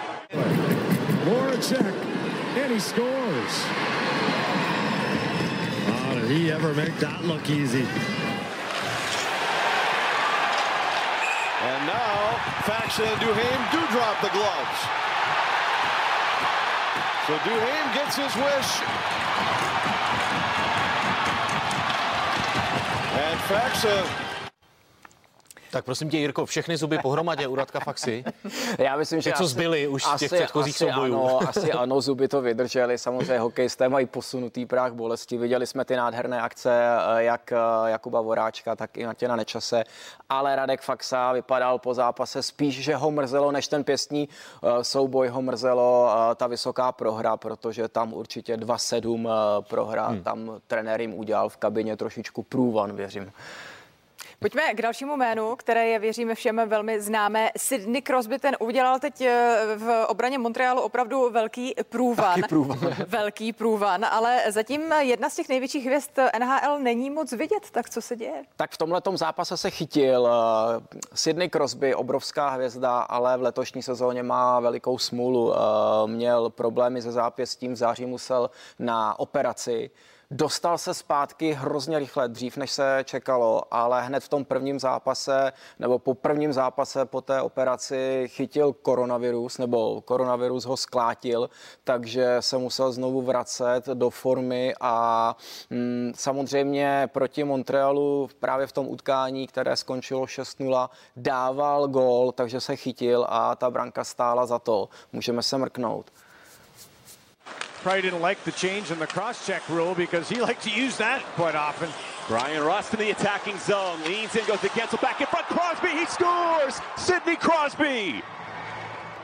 [1.61, 3.63] check, and he scores.
[5.89, 7.87] Oh, did he ever make that look easy?
[11.67, 14.79] And now, Faxa and Duhaime do drop the gloves.
[17.27, 18.71] So Duhaime gets his wish.
[23.19, 24.26] And Faxa
[25.71, 28.23] Tak prosím tě, Jirko, všechny zuby pohromadě u Radka Faxy.
[28.79, 31.13] Já myslím, že Ty, co asi, zbyly už z těch předchozích asi soubojů.
[31.13, 32.97] Ano, asi ano, zuby to vydrželi.
[32.97, 35.37] Samozřejmě hokejisté mají posunutý práh bolesti.
[35.37, 39.83] Viděli jsme ty nádherné akce, eh, jak eh, Jakuba Voráčka, tak i Matěna Nečase.
[40.29, 44.29] Ale Radek Faxa vypadal po zápase spíš, že ho mrzelo, než ten pěstní
[44.63, 49.29] eh, souboj ho mrzelo ta vysoká prohra, protože tam určitě 2-7
[49.61, 50.07] prohra.
[50.07, 50.23] Hmm.
[50.23, 53.31] Tam trenér jim udělal v kabině trošičku průvan, věřím.
[54.39, 57.51] Pojďme k dalšímu jménu, které je, věříme všem, velmi známé.
[57.57, 62.41] Sidney Crosby, ten udělal teď eh, v obraně Montrealu opravdu velký průvan.
[62.49, 62.79] průvan.
[63.07, 68.01] velký průvan, ale zatím jedna z těch největších hvězd NHL není moc vidět, tak co
[68.01, 68.43] se děje?
[68.55, 74.23] Tak v tomhle zápase se chytil eh, Sidney Crosby, obrovská hvězda, ale v letošní sezóně
[74.23, 75.53] má velikou smůlu.
[75.53, 75.57] Eh,
[76.07, 79.89] měl problémy se zápěstím, v září musel na operaci.
[80.31, 85.53] Dostal se zpátky hrozně rychle, dřív než se čekalo, ale hned v tom prvním zápase
[85.79, 91.49] nebo po prvním zápase po té operaci chytil koronavirus nebo koronavirus ho sklátil,
[91.83, 95.35] takže se musel znovu vracet do formy a
[95.71, 102.75] hm, samozřejmě proti Montrealu právě v tom utkání, které skončilo 6-0, dával gol, takže se
[102.75, 104.89] chytil a ta branka stála za to.
[105.13, 106.11] Můžeme se mrknout.
[107.81, 111.21] Probably didn't like the change in the cross-check rule because he liked to use that
[111.35, 111.89] quite often.
[112.27, 114.03] Brian Rust in the attacking zone.
[114.03, 115.45] Leans in, goes to Gensel back in front.
[115.45, 116.79] Crosby, he scores!
[116.97, 118.21] Sidney Crosby!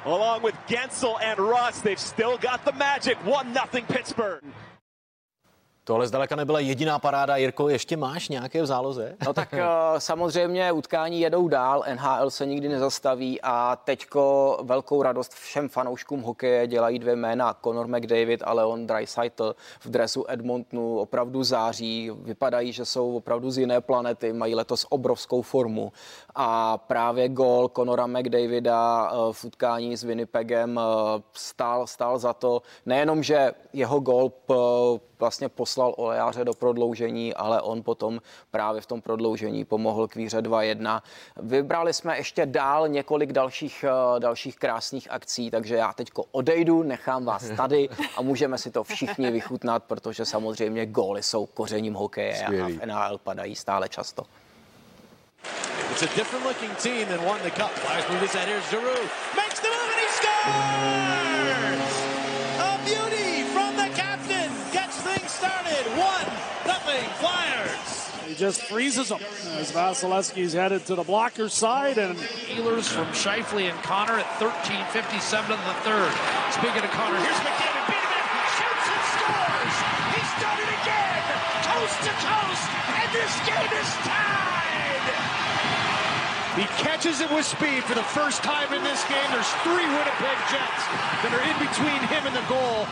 [0.05, 3.17] Along with Gensel and Rust, they've still got the magic.
[3.19, 4.43] 1-0 Pittsburgh.
[5.85, 7.35] Tohle zdaleka nebyla jediná paráda.
[7.35, 9.15] Jirko, ještě máš nějaké v záloze?
[9.25, 9.59] No tak uh,
[9.97, 16.67] samozřejmě utkání jedou dál, NHL se nikdy nezastaví a teďko velkou radost všem fanouškům hokeje
[16.67, 22.85] dělají dvě jména, Conor McDavid a Leon Dreisaitl v dresu Edmontonu opravdu září, vypadají, že
[22.85, 25.91] jsou opravdu z jiné planety, mají letos obrovskou formu
[26.35, 30.83] a právě gol Conora McDavida uh, v utkání s Winnipegem uh,
[31.33, 34.53] stál, stál za to, nejenom, že jeho gol p-
[35.23, 38.19] vlastně poslal olejáře do prodloužení, ale on potom
[38.51, 41.01] právě v tom prodloužení pomohl k výře 2-1.
[41.38, 47.25] Vybrali jsme ještě dál několik dalších, eh, dalších krásných akcí, takže já teďko odejdu, nechám
[47.25, 52.79] vás tady a můžeme si to všichni vychutnat, protože samozřejmě góly jsou kořením hokeje Skvělý.
[52.79, 54.23] a v NHL padají stále často.
[55.91, 57.71] It's a different looking team than won the cup.
[57.71, 58.47] Flyers move his head.
[58.47, 59.09] Here's Giroux.
[59.36, 61.22] Makes the move and he scores!
[65.43, 65.86] Started.
[65.99, 66.27] One,
[66.65, 68.08] nothing, Flyers.
[68.23, 69.19] He just freezes them
[69.60, 75.51] as Vasilevsky's headed to the blocker side and Healers from Shifley and Connor at 13:57
[75.51, 76.12] of the third.
[76.56, 77.84] Speaking of Connor, here's McDavid.
[77.91, 79.75] Beat him in, shoots and scores.
[80.15, 81.23] He's done it again,
[81.67, 82.65] coast to coast,
[83.03, 85.06] and this game is tied.
[86.56, 89.27] He catches it with speed for the first time in this game.
[89.36, 90.84] There's three Winnipeg Jets
[91.25, 92.88] that are in between him and the goal.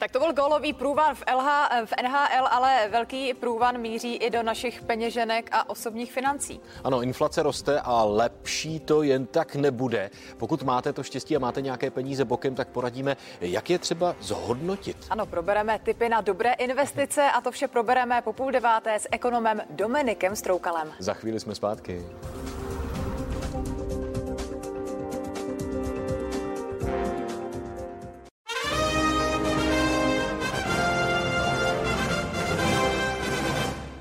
[0.00, 1.48] Tak to byl gólový průvan v, LH,
[1.84, 6.60] v NHL, ale velký průvan míří i do našich peněženek a osobních financí.
[6.84, 10.10] Ano, inflace roste a lepší to jen tak nebude.
[10.36, 14.96] Pokud máte to štěstí a máte nějaké peníze bokem, tak poradíme, jak je třeba zhodnotit.
[15.10, 19.62] Ano, probereme tipy na dobré investice a to vše probereme po půl deváté s ekonomem
[19.70, 20.92] Dominikem Stroukalem.
[20.98, 22.06] Za chvíli jsme zpátky.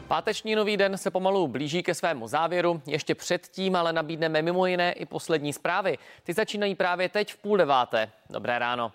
[0.10, 2.82] Páteční nový den se pomalu blíží ke svému závěru.
[2.86, 5.98] Ještě předtím ale nabídneme mimo jiné i poslední zprávy.
[6.24, 8.12] Ty začínají právě teď v půl deváté.
[8.30, 8.92] Dobré ráno.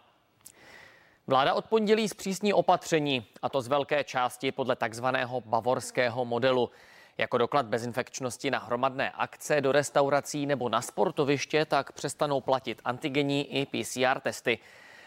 [1.26, 6.70] Vláda od pondělí zpřísní opatření, a to z velké části podle takzvaného bavorského modelu.
[7.18, 13.56] Jako doklad bezinfekčnosti na hromadné akce, do restaurací nebo na sportoviště tak přestanou platit antigenní
[13.60, 14.58] i PCR testy.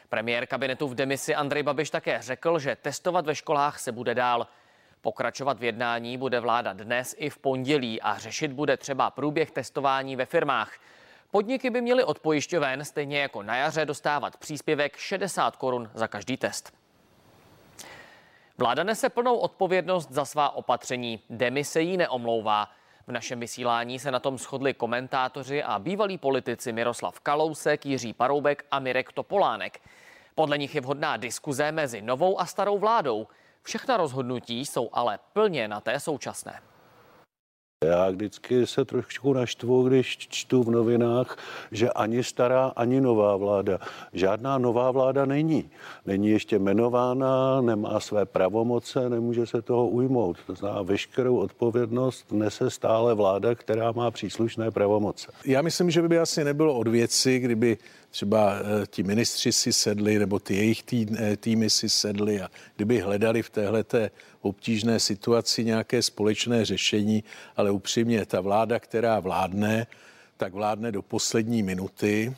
[0.09, 4.47] Premiér kabinetu v demisi Andrej Babiš také řekl, že testovat ve školách se bude dál.
[5.07, 10.15] Pokračovat v jednání bude vláda dnes i v pondělí a řešit bude třeba průběh testování
[10.15, 10.73] ve firmách.
[11.31, 16.37] Podniky by měly od pojišťoven stejně jako na jaře dostávat příspěvek 60 korun za každý
[16.37, 16.73] test.
[18.57, 21.19] Vláda nese plnou odpovědnost za svá opatření.
[21.29, 22.71] Demise jí neomlouvá.
[23.07, 28.65] V našem vysílání se na tom shodli komentátoři a bývalí politici Miroslav Kalousek, Jiří Paroubek
[28.71, 29.81] a Mirek Topolánek.
[30.35, 33.27] Podle nich je vhodná diskuze mezi novou a starou vládou.
[33.67, 36.59] Všechna rozhodnutí jsou ale plně na té současné.
[37.85, 41.37] Já vždycky se trošku naštvu, když čtu v novinách,
[41.71, 43.79] že ani stará, ani nová vláda.
[44.13, 45.69] Žádná nová vláda není.
[46.05, 50.37] Není ještě jmenována, nemá své pravomoce, nemůže se toho ujmout.
[50.47, 55.31] To znamená, veškerou odpovědnost nese stále vláda, která má příslušné pravomoce.
[55.45, 57.77] Já myslím, že by asi nebylo od věci, kdyby
[58.11, 62.49] třeba eh, ti ministři si sedli, nebo ty jejich tý, eh, týmy si sedli a
[62.75, 67.23] kdyby hledali v téhleté obtížné situaci nějaké společné řešení,
[67.55, 69.87] ale upřímně ta vláda, která vládne,
[70.37, 72.35] tak vládne do poslední minuty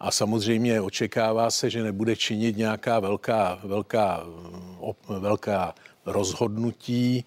[0.00, 4.26] a samozřejmě očekává se, že nebude činit nějaká velká, velká,
[5.08, 5.74] velká
[6.06, 7.24] rozhodnutí,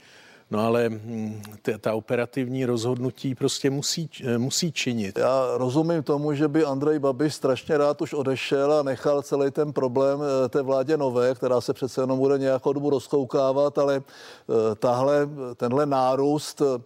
[0.53, 1.41] No ale hm,
[1.81, 5.17] ta operativní rozhodnutí prostě musí, musí činit.
[5.17, 9.73] Já rozumím tomu, že by Andrej Babiš strašně rád už odešel a nechal celý ten
[9.73, 14.75] problém eh, té vládě nové, která se přece jenom bude nějakou dobu rozkoukávat, ale eh,
[14.75, 16.81] tahle, tenhle nárůst eh,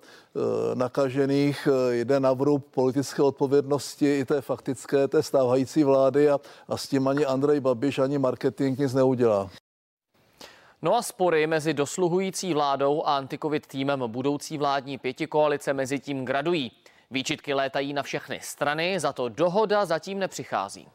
[0.74, 6.88] nakažených jde na vrub politické odpovědnosti i té faktické, té stávající vlády a, a s
[6.88, 9.50] tím ani Andrej Babiš, ani marketing nic neudělá.
[10.82, 16.72] No a spory mezi dosluhující vládou a antikovid týmem budoucí vládní pětikoalice mezi tím gradují.
[17.12, 20.88] Výčitky létají na všechny strany, za to dohoda zatím nepřichází.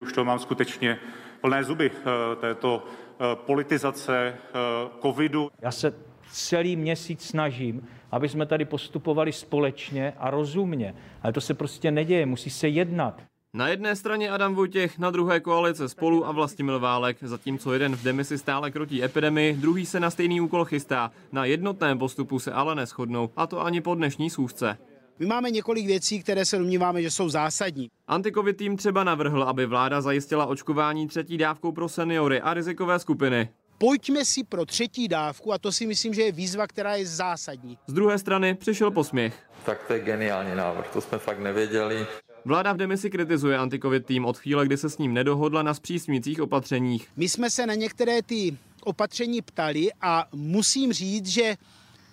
[0.00, 0.98] Už to mám skutečně
[1.40, 4.58] plné zuby eh, této eh, politizace eh,
[5.02, 5.50] covidu.
[5.62, 5.94] Já se
[6.30, 10.94] celý měsíc snažím, aby jsme tady postupovali společně a rozumně.
[11.22, 13.22] Ale to se prostě neděje, musí se jednat.
[13.54, 18.02] Na jedné straně Adam Vojtěch, na druhé koalice spolu a Vlastimil Válek, zatímco jeden v
[18.02, 21.10] demisi stále krotí epidemii, druhý se na stejný úkol chystá.
[21.32, 24.78] Na jednotném postupu se ale neschodnou, a to ani po dnešní schůzce.
[25.18, 27.90] My máme několik věcí, které se domníváme, že jsou zásadní.
[28.08, 33.48] Antikovid tým třeba navrhl, aby vláda zajistila očkování třetí dávkou pro seniory a rizikové skupiny.
[33.78, 37.78] Pojďme si pro třetí dávku a to si myslím, že je výzva, která je zásadní.
[37.86, 39.34] Z druhé strany přišel posměch.
[39.64, 42.06] Tak to je geniální návrh, to jsme fakt nevěděli.
[42.44, 46.40] Vláda v demisi kritizuje antikovid tým od chvíle, kdy se s ním nedohodla na zpřísňujících
[46.40, 47.08] opatřeních.
[47.16, 51.54] My jsme se na některé ty opatření ptali a musím říct, že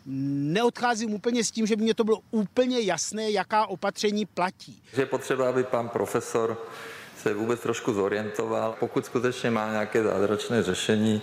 [0.06, 4.82] neodcházím úplně s tím, že by mě to bylo úplně jasné, jaká opatření platí.
[4.98, 6.58] Je potřeba, aby pan profesor
[7.18, 8.76] se vůbec trošku zorientoval.
[8.80, 11.22] Pokud skutečně má nějaké zázračné řešení,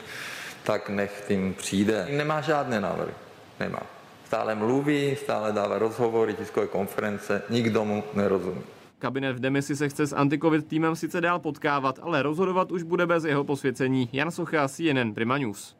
[0.64, 2.08] tak nech tím přijde.
[2.10, 3.14] Nemá žádné návrhy.
[3.60, 3.80] Nemá.
[4.26, 8.62] Stále mluví, stále dává rozhovory, tiskové konference, nikdo mu nerozumí.
[9.02, 13.06] Kabinet v demisi se chce s antikovid týmem sice dál potkávat, ale rozhodovat už bude
[13.06, 14.08] bez jeho posvěcení.
[14.12, 15.76] Jan Socha, CNN Prima News.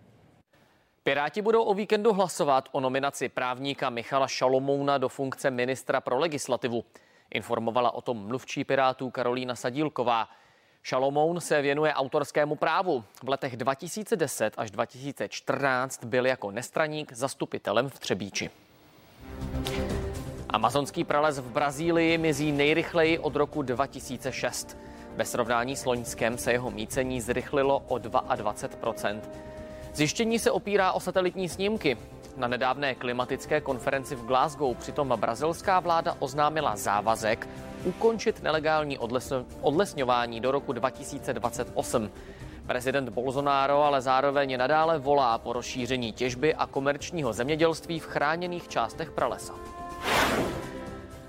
[1.02, 6.84] Piráti budou o víkendu hlasovat o nominaci právníka Michala Šalomouna do funkce ministra pro legislativu.
[7.34, 10.28] Informovala o tom mluvčí Pirátů Karolína Sadílková.
[10.82, 13.04] Šalomoun se věnuje autorskému právu.
[13.24, 18.50] V letech 2010 až 2014 byl jako nestraník zastupitelem v Třebíči.
[20.52, 24.76] Amazonský prales v Brazílii mizí nejrychleji od roku 2006.
[25.16, 29.20] Ve srovnání s loňskem se jeho mícení zrychlilo o 22%
[29.94, 31.96] Zjištění se opírá o satelitní snímky.
[32.36, 37.48] Na nedávné klimatické konferenci v Glasgow přitom brazilská vláda oznámila závazek
[37.84, 38.98] ukončit nelegální
[39.60, 42.10] odlesňování do roku 2028.
[42.66, 49.10] Prezident Bolsonaro ale zároveň nadále volá po rozšíření těžby a komerčního zemědělství v chráněných částech
[49.10, 49.54] pralesa.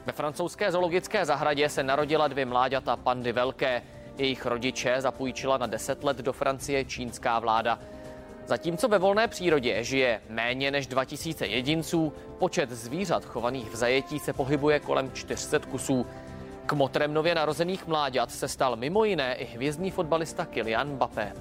[0.05, 3.81] Ve francouzské zoologické zahradě se narodila dvě mláďata pandy velké.
[4.17, 7.79] Jejich rodiče zapůjčila na 10 let do Francie čínská vláda.
[8.45, 14.33] Zatímco ve volné přírodě žije méně než 2000 jedinců, počet zvířat chovaných v zajetí se
[14.33, 16.05] pohybuje kolem 400 kusů.
[16.65, 21.33] Kmotrem nově narozených mláďat se stal mimo jiné i hvězdný fotbalista Kylian Mbappé.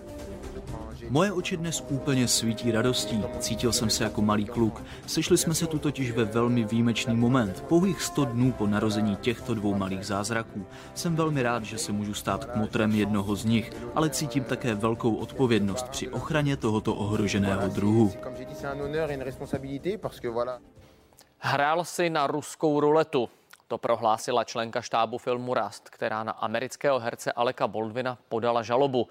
[1.09, 3.25] Moje oči dnes úplně svítí radostí.
[3.39, 4.83] Cítil jsem se jako malý kluk.
[5.07, 9.55] Sešli jsme se tu totiž ve velmi výjimečný moment, pouhých 100 dnů po narození těchto
[9.55, 10.67] dvou malých zázraků.
[10.95, 15.15] Jsem velmi rád, že se můžu stát kmotrem jednoho z nich, ale cítím také velkou
[15.15, 18.13] odpovědnost při ochraně tohoto ohroženého druhu.
[21.39, 23.29] Hrál si na ruskou ruletu.
[23.69, 29.09] To prohlásila členka štábu filmu Rast, která na amerického herce Aleka Boldvina podala žalobu.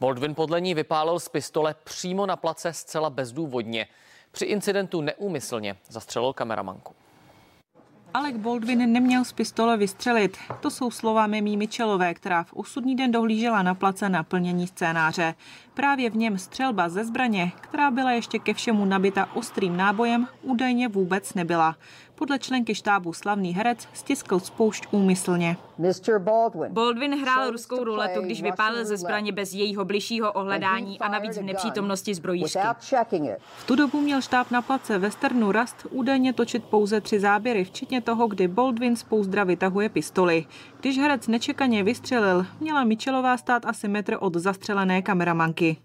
[0.00, 3.86] Baldwin podle ní vypálil z pistole přímo na place zcela bezdůvodně.
[4.32, 6.94] Při incidentu neúmyslně zastřelil kameramanku.
[8.14, 10.38] Alec Baldwin neměl z pistole vystřelit.
[10.60, 15.34] To jsou slova Mimi Mitchellové, která v osudný den dohlížela na place na plnění scénáře.
[15.74, 20.88] Právě v něm střelba ze zbraně, která byla ještě ke všemu nabita ostrým nábojem, údajně
[20.88, 21.76] vůbec nebyla.
[22.18, 25.56] Podle členky štábu slavný herec stiskl spoušť úmyslně.
[26.68, 31.42] Baldwin hrál ruskou ruletu, když vypálil ze zbraně bez jejího bližšího ohledání a navíc v
[31.42, 32.58] nepřítomnosti zbrojířky.
[33.58, 38.00] V tu dobu měl štáb na place westernu Rust údajně točit pouze tři záběry, včetně
[38.00, 40.46] toho, kdy Baldwin z pouzdra vytahuje pistoli.
[40.80, 45.76] Když herec nečekaně vystřelil, měla Michelová stát asi metr od zastřelené kameramanky.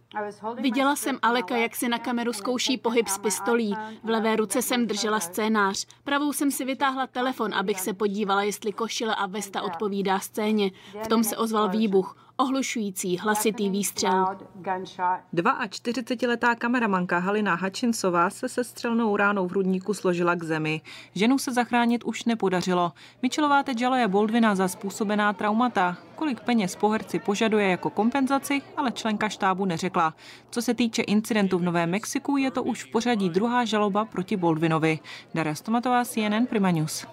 [0.62, 3.76] Viděla jsem Aleka, jak si na kameru zkouší pohyb s pistolí.
[4.04, 5.86] V levé ruce jsem držela scénář.
[6.04, 10.72] Pravou jsem si vytáhla telefon, abych se podívala, jestli košile a vesta odpovídá scéně.
[11.04, 14.26] V tom se ozval výbuch ohlušující hlasitý výstřel.
[14.64, 20.82] 42-letá kameramanka Halina Hačinsová se se střelnou ránou v hrudníku složila k zemi.
[21.16, 22.92] Ženu se zachránit už nepodařilo.
[23.22, 25.98] Michelová teď žaluje Boldvina za způsobená traumata.
[26.16, 30.14] Kolik peněz po herci požaduje jako kompenzaci, ale členka štábu neřekla.
[30.50, 34.38] Co se týče incidentu v Novém Mexiku, je to už v pořadí druhá žaloba proti
[34.38, 35.00] Boldvinovi.
[35.34, 37.06] Daria Stomatová, CNN Prima News.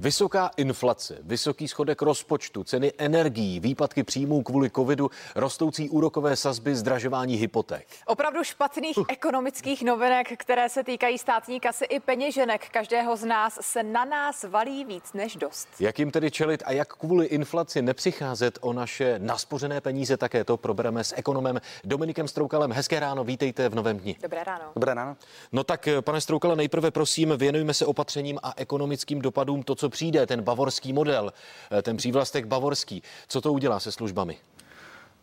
[0.00, 7.36] Vysoká inflace, vysoký schodek rozpočtu, ceny energií, výpadky příjmů kvůli covidu, rostoucí úrokové sazby, zdražování
[7.36, 7.86] hypoték.
[8.06, 9.04] Opravdu špatných uh.
[9.08, 14.44] ekonomických novinek, které se týkají státní kasy i peněženek každého z nás, se na nás
[14.44, 15.68] valí víc než dost.
[15.80, 20.56] Jak jim tedy čelit a jak kvůli inflaci nepřicházet o naše naspořené peníze, také to
[20.56, 22.72] probereme s ekonomem Dominikem Stroukalem.
[22.72, 24.16] Hezké ráno, vítejte v novém dni.
[24.22, 24.64] Dobré ráno.
[24.74, 25.16] Dobré ráno.
[25.52, 30.26] No tak, pane Stroukale, nejprve prosím, věnujme se opatřením a ekonomickým dopadům to, co přijde,
[30.26, 31.32] ten bavorský model,
[31.78, 34.38] eh, ten přívlastek bavorský, co to udělá se službami?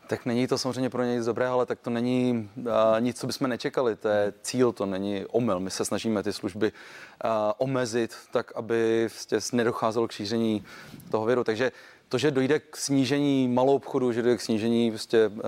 [0.08, 2.66] Tak není to samozřejmě pro ně nic dobré, ale tak to není uh,
[3.00, 3.96] nic, co bychom nečekali.
[3.96, 5.60] To je cíl, to není omyl.
[5.60, 10.66] My se snažíme ty služby uh, omezit tak, aby vlastně nedocházelo k šíření
[11.12, 11.44] toho viru.
[11.44, 11.72] Takže
[12.10, 15.42] to, že dojde k snížení malou obchodu, že dojde k snížení vlastně, uh,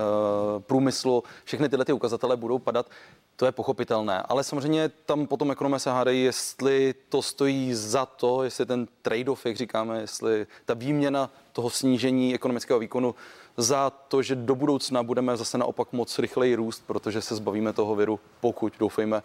[0.60, 2.90] průmyslu, všechny tyhle ty ukazatele budou padat,
[3.36, 4.22] to je pochopitelné.
[4.22, 9.46] Ale samozřejmě tam potom ekonomé se hádají, jestli to stojí za to, jestli ten trade-off,
[9.46, 13.14] jak říkáme, jestli ta výměna toho snížení ekonomického výkonu
[13.56, 17.94] za to, že do budoucna budeme zase naopak moc rychleji růst, protože se zbavíme toho
[17.94, 19.22] viru, pokud doufejme,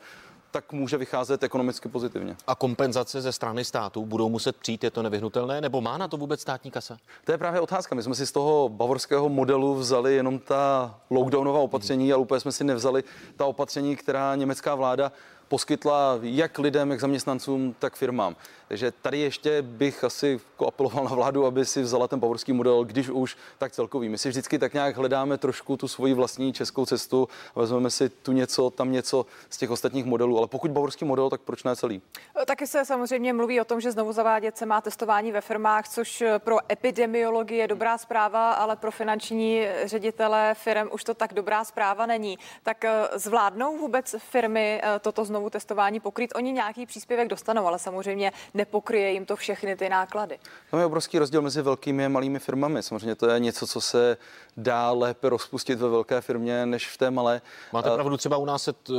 [0.55, 2.35] tak může vycházet ekonomicky pozitivně.
[2.47, 6.17] A kompenzace ze strany státu budou muset přijít, je to nevyhnutelné, nebo má na to
[6.17, 6.97] vůbec státní kasa?
[7.23, 7.95] To je právě otázka.
[7.95, 12.51] My jsme si z toho bavorského modelu vzali jenom ta lockdownová opatření, ale úplně jsme
[12.51, 13.03] si nevzali
[13.35, 15.11] ta opatření, která německá vláda
[15.47, 18.35] poskytla jak lidem, jak zaměstnancům, tak firmám.
[18.67, 23.09] Takže tady ještě bych asi apeloval na vládu, aby si vzala ten bavorský model, když
[23.09, 24.09] už, tak celkový.
[24.09, 28.31] My si vždycky tak nějak hledáme trošku tu svoji vlastní českou cestu, vezmeme si tu
[28.31, 32.01] něco, tam něco z těch ostatních modelů, ale pokud bavorský model, tak proč ne celý?
[32.45, 36.23] Taky se samozřejmě mluví o tom, že znovu zavádět se má testování ve firmách, což
[36.37, 42.05] pro epidemiologii je dobrá zpráva, ale pro finanční ředitele firm už to tak dobrá zpráva
[42.05, 42.39] není.
[42.63, 46.33] Tak eh, zvládnou vůbec firmy eh, toto znovu testování pokrýt?
[46.35, 50.39] Oni nějaký příspěvek dostanou, ale samozřejmě nepokryje jim to všechny ty náklady.
[50.71, 52.83] Tam je obrovský rozdíl mezi velkými a malými firmami.
[52.83, 54.17] Samozřejmě to je něco, co se
[54.57, 57.41] dá lépe rozpustit ve velké firmě než v té malé.
[57.73, 58.93] Máte pravdu, třeba u nás se t-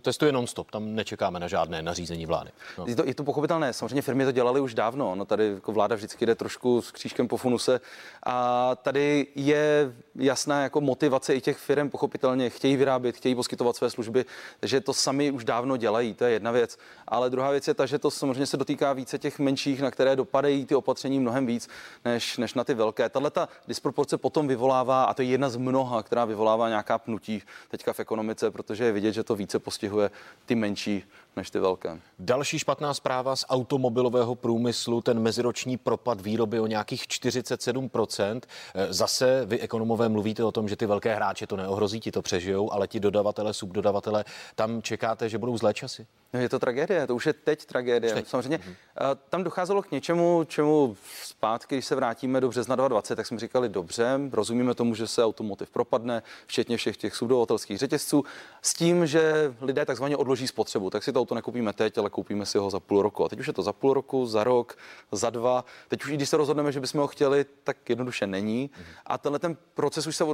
[0.00, 2.50] testuje nonstop, tam nečekáme na žádné nařízení vlády.
[2.78, 2.84] No.
[2.88, 5.96] Je, to, je to pochopitelné, samozřejmě firmy to dělaly už dávno, no tady jako vláda
[5.96, 7.80] vždycky jde trošku s křížkem po funuse
[8.22, 13.90] a tady je jasná jako motivace i těch firm, pochopitelně chtějí vyrábět, chtějí poskytovat své
[13.90, 14.24] služby,
[14.60, 16.78] takže to sami už dávno dělají, to je jedna věc.
[17.08, 20.16] Ale druhá věc je ta, že to samozřejmě se dotýká více těch menších, na které
[20.16, 21.68] dopadají ty opatření mnohem víc
[22.04, 23.08] než, než na ty velké.
[23.08, 27.42] Tahle ta disproporce potom vyvolává, a to je jedna z mnoha, která vyvolává nějaká pnutí
[27.68, 30.10] teďka v ekonomice, protože je vidět, že to více postihuje
[30.46, 31.04] ty menší
[31.36, 32.00] než ty velké.
[32.18, 38.40] Další špatná zpráva z automobilového průmyslu, ten meziroční propad výroby o nějakých 47%.
[38.88, 42.72] Zase vy ekonomové mluvíte o tom, že ty velké hráče to neohrozí, ti to přežijou,
[42.72, 44.24] ale ti dodavatele, subdodavatele,
[44.54, 46.06] tam čekáte, že budou zlé časy?
[46.34, 48.14] No je to tragédie, to už je teď tragédie.
[48.14, 48.28] Teď.
[48.28, 49.16] Samozřejmě mm-hmm.
[49.28, 53.68] tam docházelo k něčemu, čemu zpátky, když se vrátíme do března 2020, tak jsme říkali
[53.68, 58.24] dobře, rozumíme tomu, že se automotiv propadne, včetně všech těch subdodavatelských řetězců,
[58.62, 62.46] s tím, že lidé takzvaně odloží spotřebu, tak si to auto nekoupíme teď, ale koupíme
[62.46, 63.24] si ho za půl roku.
[63.24, 64.78] A teď už je to za půl roku, za rok,
[65.12, 65.64] za dva.
[65.88, 68.70] Teď už i když se rozhodneme, že bychom ho chtěli, tak jednoduše není.
[68.70, 68.84] Mm-hmm.
[69.06, 70.24] A tenhle ten proces už se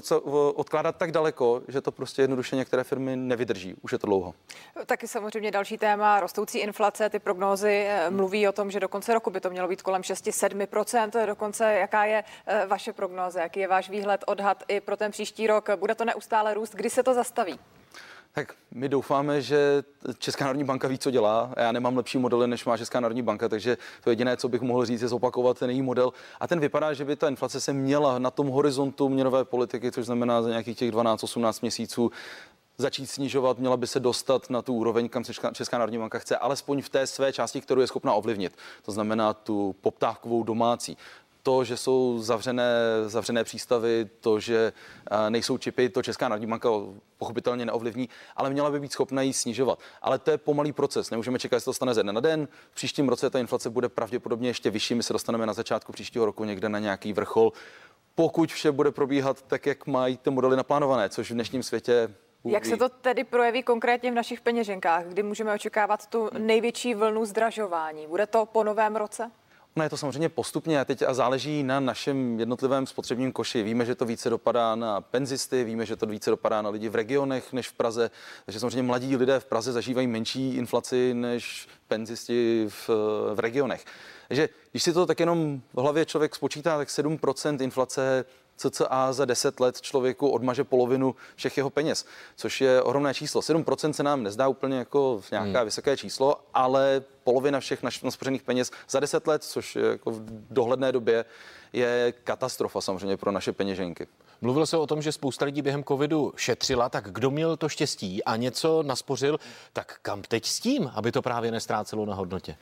[0.54, 3.74] odkládá tak daleko, že to prostě jednoduše některé firmy nevydrží.
[3.82, 4.34] Už je to dlouho.
[4.86, 5.87] Taky samozřejmě další téma
[6.20, 7.10] rostoucí inflace.
[7.10, 10.02] Ty prognózy eh, mluví o tom, že do konce roku by to mělo být kolem
[10.02, 11.26] 6-7%.
[11.26, 13.40] Dokonce jaká je eh, vaše prognóza?
[13.40, 15.68] Jaký je váš výhled, odhad i pro ten příští rok?
[15.76, 16.74] Bude to neustále růst?
[16.74, 17.58] Kdy se to zastaví?
[18.32, 19.82] Tak my doufáme, že
[20.18, 21.54] Česká národní banka ví, co dělá.
[21.56, 24.84] Já nemám lepší modely, než má Česká národní banka, takže to jediné, co bych mohl
[24.84, 26.12] říct, je zopakovat ten její model.
[26.40, 30.06] A ten vypadá, že by ta inflace se měla na tom horizontu měnové politiky, což
[30.06, 32.10] znamená za nějakých těch 12-18 měsíců,
[32.78, 36.36] začít snižovat, měla by se dostat na tu úroveň, kam Česká, Česká národní banka chce,
[36.36, 38.56] alespoň v té své části, kterou je schopna ovlivnit.
[38.82, 40.96] To znamená tu poptávkovou domácí
[41.42, 42.72] to, že jsou zavřené,
[43.06, 44.72] zavřené přístavy, to, že
[45.28, 46.68] nejsou čipy, to Česká národní banka
[47.18, 49.78] pochopitelně neovlivní, ale měla by být schopna ji snižovat.
[50.02, 52.48] Ale to je pomalý proces, nemůžeme čekat, že to stane ze dne na den.
[52.70, 56.24] V příštím roce ta inflace bude pravděpodobně ještě vyšší, my se dostaneme na začátku příštího
[56.24, 57.52] roku někde na nějaký vrchol.
[58.14, 62.14] Pokud vše bude probíhat tak, jak mají ty modely naplánované, což v dnešním světě
[62.44, 67.24] jak se to tedy projeví konkrétně v našich peněženkách, kdy můžeme očekávat tu největší vlnu
[67.24, 68.06] zdražování?
[68.06, 69.30] Bude to po novém roce?
[69.76, 73.62] No je to samozřejmě postupně a teď a záleží na našem jednotlivém spotřebním koši.
[73.62, 76.94] Víme, že to více dopadá na penzisty, víme, že to více dopadá na lidi v
[76.94, 78.10] regionech než v Praze,
[78.44, 82.88] takže samozřejmě mladí lidé v Praze zažívají menší inflaci než penzisti v,
[83.34, 83.84] v regionech.
[84.28, 88.24] Takže když si to tak jenom v hlavě člověk spočítá, tak 7% inflace
[88.58, 92.06] cca za 10 let člověku odmaže polovinu všech jeho peněz,
[92.36, 93.40] což je ohromné číslo.
[93.40, 95.64] 7% se nám nezdá úplně jako nějaká hmm.
[95.64, 100.22] vysoké číslo, ale polovina všech našich naspořených peněz za 10 let, což je jako v
[100.50, 101.24] dohledné době
[101.72, 104.06] je katastrofa samozřejmě pro naše peněženky.
[104.40, 108.24] Mluvil se o tom, že spousta lidí během covidu šetřila, tak kdo měl to štěstí
[108.24, 109.40] a něco naspořil,
[109.72, 112.56] tak kam teď s tím, aby to právě nestrácelo na hodnotě?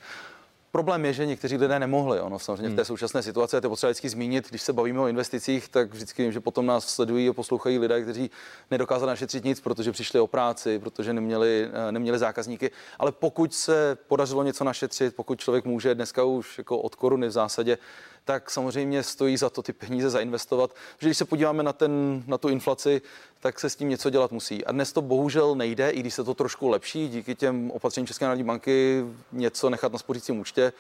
[0.77, 2.21] Problém je, že někteří lidé nemohli.
[2.21, 2.85] Ono samozřejmě v té hmm.
[2.85, 6.41] současné situaci, to potřeba vždycky zmínit, když se bavíme o investicích, tak vždycky vím, že
[6.41, 8.31] potom nás sledují a poslouchají lidé, kteří
[8.71, 12.71] nedokázali našetřit nic, protože přišli o práci, protože neměli, eh, neměli zákazníky.
[12.99, 17.31] Ale pokud se podařilo něco našetřit, pokud člověk může dneska už jako od koruny v
[17.31, 17.79] zásadě
[18.27, 20.71] tak samozřejmě stojí za to ty peníze zainvestovat.
[20.97, 23.03] Protože když se podíváme na, ten, na tu inflaci,
[23.41, 24.65] tak se s tím něco dělat musí.
[24.65, 28.25] A dnes to bohužel nejde, i když se to trošku lepší, díky těm opatřením České
[28.25, 30.73] národní banky něco nechat na spořícím účtě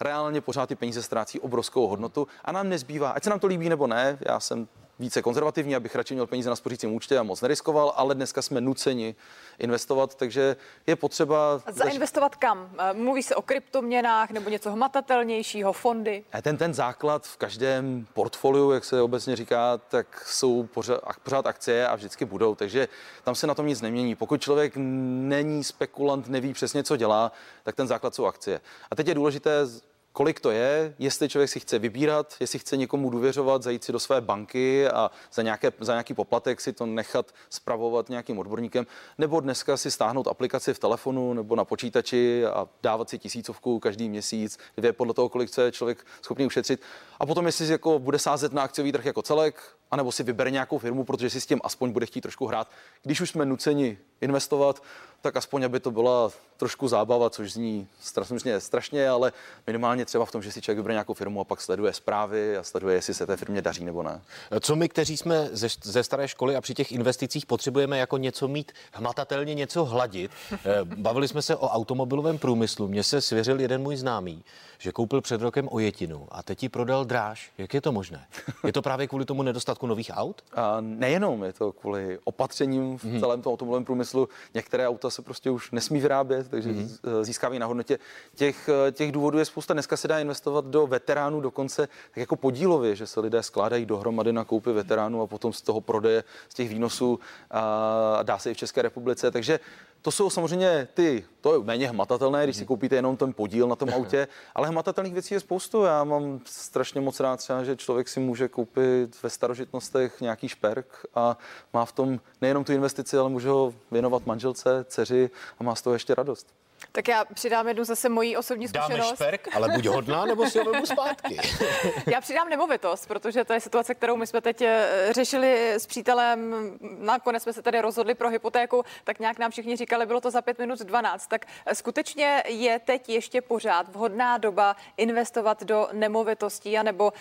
[0.00, 3.68] reálně pořád ty peníze ztrácí obrovskou hodnotu a nám nezbývá, ať se nám to líbí
[3.68, 4.68] nebo ne, já jsem
[4.98, 8.60] více konzervativní, abych radši měl peníze na spořícím účtě a moc neriskoval, ale dneska jsme
[8.60, 9.14] nuceni
[9.58, 11.62] investovat, takže je potřeba...
[11.72, 12.70] Zainvestovat kam?
[12.78, 16.24] Eh, mluví se o kryptoměnách nebo něco hmatatelnějšího, fondy?
[16.32, 21.46] A ten, ten základ v každém portfoliu, jak se obecně říká, tak jsou pořád, pořád
[21.46, 22.88] akcie a vždycky budou, takže
[23.24, 24.14] tam se na tom nic nemění.
[24.14, 27.32] Pokud člověk není spekulant, neví přesně, co dělá,
[27.62, 28.60] tak ten základ jsou akcie.
[28.90, 29.66] A teď je důležité
[30.14, 33.98] kolik to je, jestli člověk si chce vybírat, jestli chce někomu důvěřovat, zajít si do
[33.98, 38.86] své banky a za, nějaké, za nějaký poplatek si to nechat spravovat nějakým odborníkem,
[39.18, 44.08] nebo dneska si stáhnout aplikaci v telefonu nebo na počítači a dávat si tisícovku každý
[44.08, 46.80] měsíc, dvě podle toho, kolik chce člověk schopný ušetřit.
[47.20, 50.78] A potom, jestli jako bude sázet na akciový trh jako celek, anebo si vybere nějakou
[50.78, 52.70] firmu, protože si s tím aspoň bude chtít trošku hrát.
[53.02, 54.82] Když už jsme nuceni investovat,
[55.20, 59.32] tak aspoň, aby to byla trošku zábava, což zní strašně, strašně, ale
[59.66, 62.62] minimálně třeba v tom, že si člověk vybere nějakou firmu a pak sleduje zprávy a
[62.62, 64.20] sleduje, jestli se té firmě daří nebo ne.
[64.60, 68.48] Co my, kteří jsme ze, ze staré školy a při těch investicích potřebujeme jako něco
[68.48, 70.30] mít hmatatelně, něco hladit.
[70.52, 72.88] Eh, bavili jsme se o automobilovém průmyslu.
[72.88, 74.44] Mně se svěřil jeden můj známý,
[74.78, 77.52] že koupil před rokem ojetinu a teď ji prodal dráž.
[77.58, 78.26] Jak je to možné?
[78.66, 80.42] Je to právě kvůli tomu nedostatku nových aut?
[80.54, 84.13] A nejenom, je to kvůli opatřením v celém tom automobilovém průmyslu.
[84.54, 87.22] Některé auta se prostě už nesmí vyrábět, takže mm-hmm.
[87.22, 87.98] získávají na hodnotě.
[88.34, 89.74] Těch, eh, těch důvodů je spousta.
[89.74, 94.32] Dneska se dá investovat do veteránů dokonce tak jako podílově, že se lidé skládají dohromady
[94.32, 98.54] na koupy veteránů a potom z toho prodeje, z těch výnosů a dá se i
[98.54, 99.30] v České republice.
[99.30, 99.60] Takže
[100.04, 102.66] to jsou samozřejmě ty, to je méně hmatatelné, když si mhm.
[102.66, 105.82] koupíte jenom ten podíl na tom autě, ale hmatatelných věcí je spoustu.
[105.82, 111.06] Já mám strašně moc rád třeba, že člověk si může koupit ve starožitnostech nějaký šperk
[111.14, 111.38] a
[111.72, 115.82] má v tom nejenom tu investici, ale může ho věnovat manželce, dceři a má z
[115.82, 116.63] toho ještě radost.
[116.96, 118.98] Tak já přidám jednu zase mojí osobní zkušenost.
[118.98, 121.38] Dáme šperk, ale buď hodná, nebo si ho zpátky.
[122.06, 126.54] já přidám nemovitost, protože to je situace, kterou my jsme teď eh, řešili s přítelem.
[126.98, 130.42] Nakonec jsme se tady rozhodli pro hypotéku, tak nějak nám všichni říkali, bylo to za
[130.42, 131.26] 5 minut 12.
[131.26, 137.12] Tak eh, skutečně je teď ještě pořád vhodná doba investovat do nemovitostí, anebo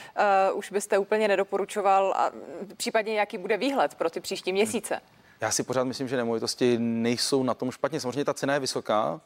[0.51, 2.31] uh, už byste úplně nedoporučoval, a
[2.77, 5.01] případně jaký bude výhled pro ty příští měsíce?
[5.43, 7.99] Já si pořád myslím, že nemovitosti nejsou na tom špatně.
[7.99, 9.21] Samozřejmě ta cena je vysoká,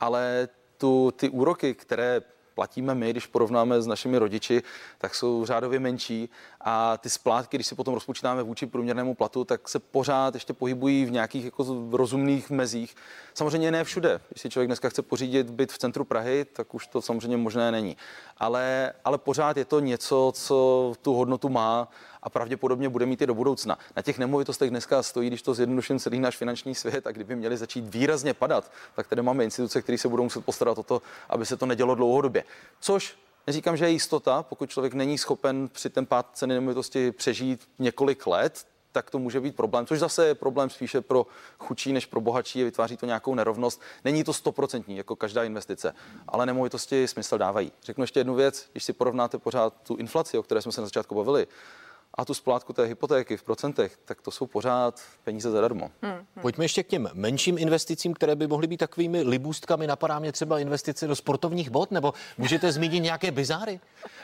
[0.00, 2.20] ale tu, ty úroky, které
[2.54, 4.62] platíme my, když porovnáme s našimi rodiči,
[4.98, 6.28] tak jsou řádově menší
[6.60, 11.04] a ty splátky, když si potom rozpočítáme vůči průměrnému platu, tak se pořád ještě pohybují
[11.04, 12.94] v nějakých jako rozumných mezích.
[13.34, 14.20] Samozřejmě ne všude.
[14.28, 17.72] Když si člověk dneska chce pořídit byt v centru Prahy, tak už to samozřejmě možné
[17.72, 17.96] není.
[18.38, 21.88] Ale, ale pořád je to něco, co tu hodnotu má
[22.22, 23.78] a pravděpodobně bude mít i do budoucna.
[23.96, 27.56] Na těch nemovitostech dneska stojí, když to zjednoduším celý náš finanční svět a kdyby měli
[27.56, 31.46] začít výrazně padat, tak tady máme instituce, které se budou muset postarat o to, aby
[31.46, 32.44] se to nedělo dlouhodobě.
[32.80, 33.16] Což
[33.48, 38.26] Neříkám, že je jistota, pokud člověk není schopen při ten pád ceny nemovitosti přežít několik
[38.26, 41.26] let, tak to může být problém, což zase je problém spíše pro
[41.58, 43.80] chudší než pro bohatší, vytváří to nějakou nerovnost.
[44.04, 45.94] Není to stoprocentní, jako každá investice,
[46.28, 47.72] ale nemovitosti smysl dávají.
[47.82, 50.86] Řeknu ještě jednu věc, když si porovnáte pořád tu inflaci, o které jsme se na
[50.86, 51.46] začátku bavili,
[52.18, 55.90] a tu splátku té hypotéky v procentech, tak to jsou pořád peníze zadarmo.
[56.02, 56.24] Hmm, hmm.
[56.42, 59.86] Pojďme ještě k těm menším investicím, které by mohly být takovými libůstkami.
[59.86, 63.80] Napadá mě třeba investice do sportovních bod, nebo můžete zmínit nějaké bizáry?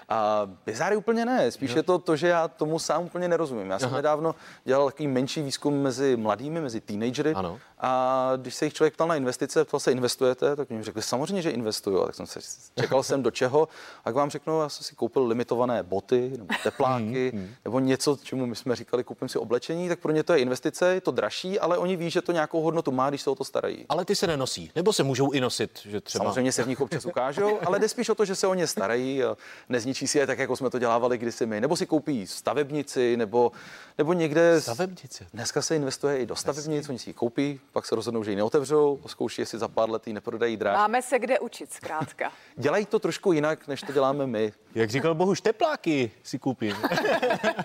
[0.09, 3.71] A bizáry úplně ne, spíš je to to, že já tomu sám úplně nerozumím.
[3.71, 3.97] Já jsem Aha.
[3.97, 4.35] nedávno
[4.65, 7.33] dělal takový menší výzkum mezi mladými, mezi teenagery.
[7.33, 7.59] Ano.
[7.79, 11.43] A když se jich člověk ptal na investice, ptal se investujete, tak mi řekli samozřejmě,
[11.43, 12.07] že investuju.
[12.07, 12.41] Tak jsem se
[12.81, 13.69] čekal jsem do čeho.
[14.05, 17.55] A jak vám řeknu, já jsem si koupil limitované boty nebo tepláky hmm, hmm.
[17.65, 20.95] nebo něco, čemu my jsme říkali, koupím si oblečení, tak pro ně to je investice,
[20.95, 23.45] je to dražší, ale oni ví, že to nějakou hodnotu má, když se o to
[23.45, 23.87] starají.
[23.89, 26.25] Ale ty se nenosí, nebo se můžou i nosit, že třeba.
[26.25, 28.67] Samozřejmě se v nich občas ukážou, ale jde spíš o to, že se o ně
[28.67, 29.37] starají a
[29.69, 31.61] nezničí si je tak, jako jsme to dělávali kdysi my.
[31.61, 33.53] Nebo si koupí stavebnici, nebo,
[33.99, 34.61] nebo někde.
[34.61, 35.27] Stavebnici.
[35.35, 38.37] Dneska se investuje i do stavebnic, oni si ji koupí, pak se rozhodnou, že ji
[38.37, 40.77] neotevřou, zkouší, jestli za pár let ji neprodají dráž.
[40.77, 42.33] Máme se kde učit, zkrátka.
[42.57, 44.53] Dělají to trošku jinak, než to děláme my.
[44.75, 46.77] Jak říkal Bohuž, tepláky si koupím.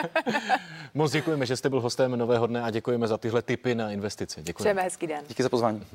[0.94, 4.42] Moc děkujeme, že jste byl hostem Nového dne a děkujeme za tyhle tipy na investice.
[4.42, 4.64] Děkujeme.
[4.64, 5.24] Přejeme hezký den.
[5.28, 5.86] Díky za pozvání.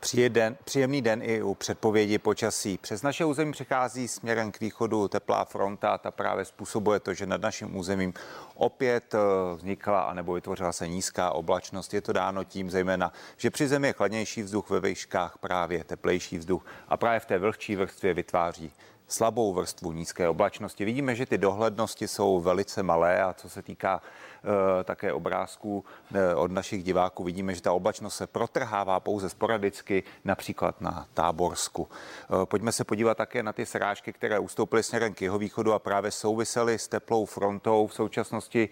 [0.00, 2.78] Přijeden, příjemný den i u předpovědi počasí.
[2.78, 7.26] Přes naše území přechází směrem k východu teplá fronta a ta právě způsobuje to, že
[7.26, 8.14] nad naším územím
[8.54, 9.18] opět eh,
[9.56, 11.94] vznikla anebo vytvořila se nízká oblačnost.
[11.94, 16.38] Je to dáno tím zejména, že při zemi je chladnější vzduch, ve výškách právě teplejší
[16.38, 18.72] vzduch a právě v té vlhčí vrstvě vytváří
[19.08, 20.84] slabou vrstvu nízké oblačnosti.
[20.84, 24.00] Vidíme, že ty dohlednosti jsou velice malé a co se týká
[24.44, 25.84] Eh, také obrázků
[26.14, 31.88] eh, od našich diváků vidíme, že ta oblačnost se protrhává pouze sporadicky, například na Táborsku.
[31.90, 35.78] Eh, pojďme se podívat také na ty srážky, které ustoupily směrem k jeho východu a
[35.78, 37.86] právě souvisely s teplou frontou.
[37.86, 38.68] V současnosti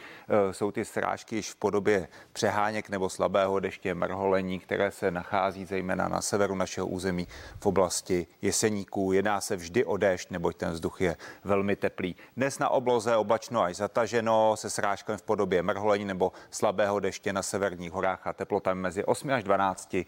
[0.50, 6.08] jsou ty srážky již v podobě přeháněk nebo slabého deště, mrholení, které se nachází zejména
[6.08, 7.28] na severu našeho území
[7.60, 9.12] v oblasti Jeseníků.
[9.12, 12.16] Jedná se vždy o déšť déšť, neboť ten vzduch je velmi teplý.
[12.36, 17.42] Dnes na obloze oblačno až zataženo se srážkem v podobě mrholení nebo slabého deště na
[17.42, 20.04] severních horách a teplota mezi 8 až 12 eh,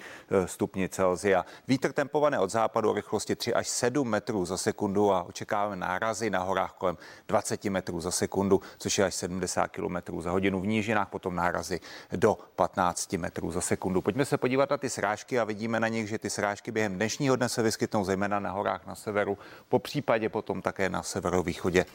[0.47, 1.45] stupni Celsia.
[1.69, 6.31] Vítr tempované od západu o rychlosti 3 až 7 metrů za sekundu a očekáváme nárazy
[6.31, 6.97] na horách kolem
[7.29, 10.61] 20 metrů za sekundu, což je až 70 km za hodinu.
[10.61, 11.81] V nížinách potom nárazy
[12.17, 14.03] do 15 metrů za sekundu.
[14.03, 17.37] Pojďme se podívat na ty srážky a vidíme na nich, že ty srážky během dnešního
[17.37, 19.39] dne se vyskytnou zejména na horách na severu,
[19.69, 21.87] po případě potom také na severovýchodě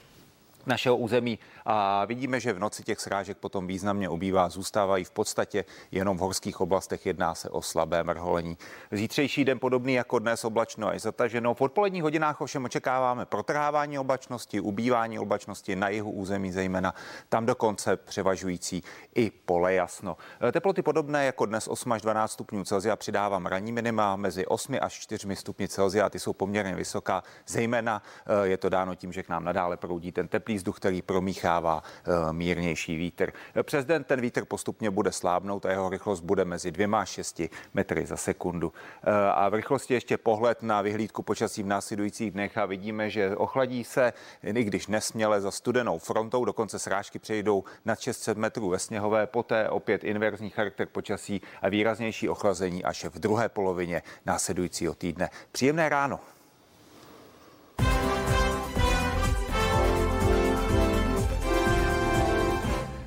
[0.65, 5.65] našeho území a vidíme, že v noci těch srážek potom významně ubývá, zůstávají v podstatě
[5.91, 8.57] jenom v horských oblastech, jedná se o slabé mrholení.
[8.91, 11.53] Zítřejší den podobný jako dnes oblačno a zataženo.
[11.53, 16.93] V odpoledních hodinách ovšem očekáváme protrhávání oblačnosti, ubývání oblačnosti na jihu území, zejména
[17.29, 18.83] tam dokonce převažující
[19.15, 20.17] i pole jasno.
[20.51, 24.93] Teploty podobné jako dnes 8 až 12 stupňů Celsia přidávám ranní minima mezi 8 až
[24.93, 29.29] 4 stupni Celsia, ty jsou poměrně vysoká, zejména eh, je to dáno tím, že k
[29.29, 33.31] nám nadále proudí ten teplý teplý vzduch, který promíchává eh, mírnější vítr.
[33.63, 37.49] Přes den ten vítr postupně bude slábnout a jeho rychlost bude mezi dvěma a šesti
[37.73, 38.73] metry za sekundu.
[39.03, 43.35] Eh, a v rychlosti ještě pohled na vyhlídku počasí v následujících dnech a vidíme, že
[43.35, 48.79] ochladí se, i když nesměle za studenou frontou, dokonce srážky přejdou nad 600 metrů ve
[48.79, 55.29] sněhové, poté opět inverzní charakter počasí a výraznější ochlazení až v druhé polovině následujícího týdne.
[55.51, 56.19] Příjemné ráno.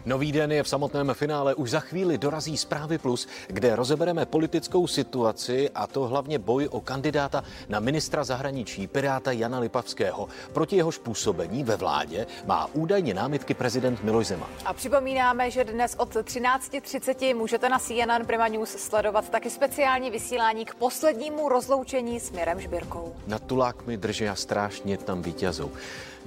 [0.07, 1.55] Nový den je v samotném finále.
[1.55, 6.81] Už za chvíli dorazí Zprávy Plus, kde rozebereme politickou situaci a to hlavně boj o
[6.81, 10.29] kandidáta na ministra zahraničí Piráta Jana Lipavského.
[10.53, 14.49] Proti jeho působení ve vládě má údajně námitky prezident Miloš Zeman.
[14.65, 20.65] A připomínáme, že dnes od 13.30 můžete na CNN Prima News sledovat taky speciální vysílání
[20.65, 23.15] k poslednímu rozloučení s Mirem Žbírkou.
[23.27, 25.71] Na tulák mi drží a strášně tam vítězou.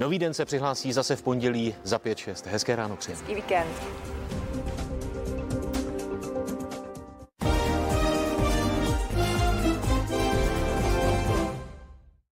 [0.00, 2.50] Nový den se přihlásí zase v pondělí za 5-6.
[2.50, 3.16] Hezké ráno přeji.
[3.16, 3.68] Hezký víkend.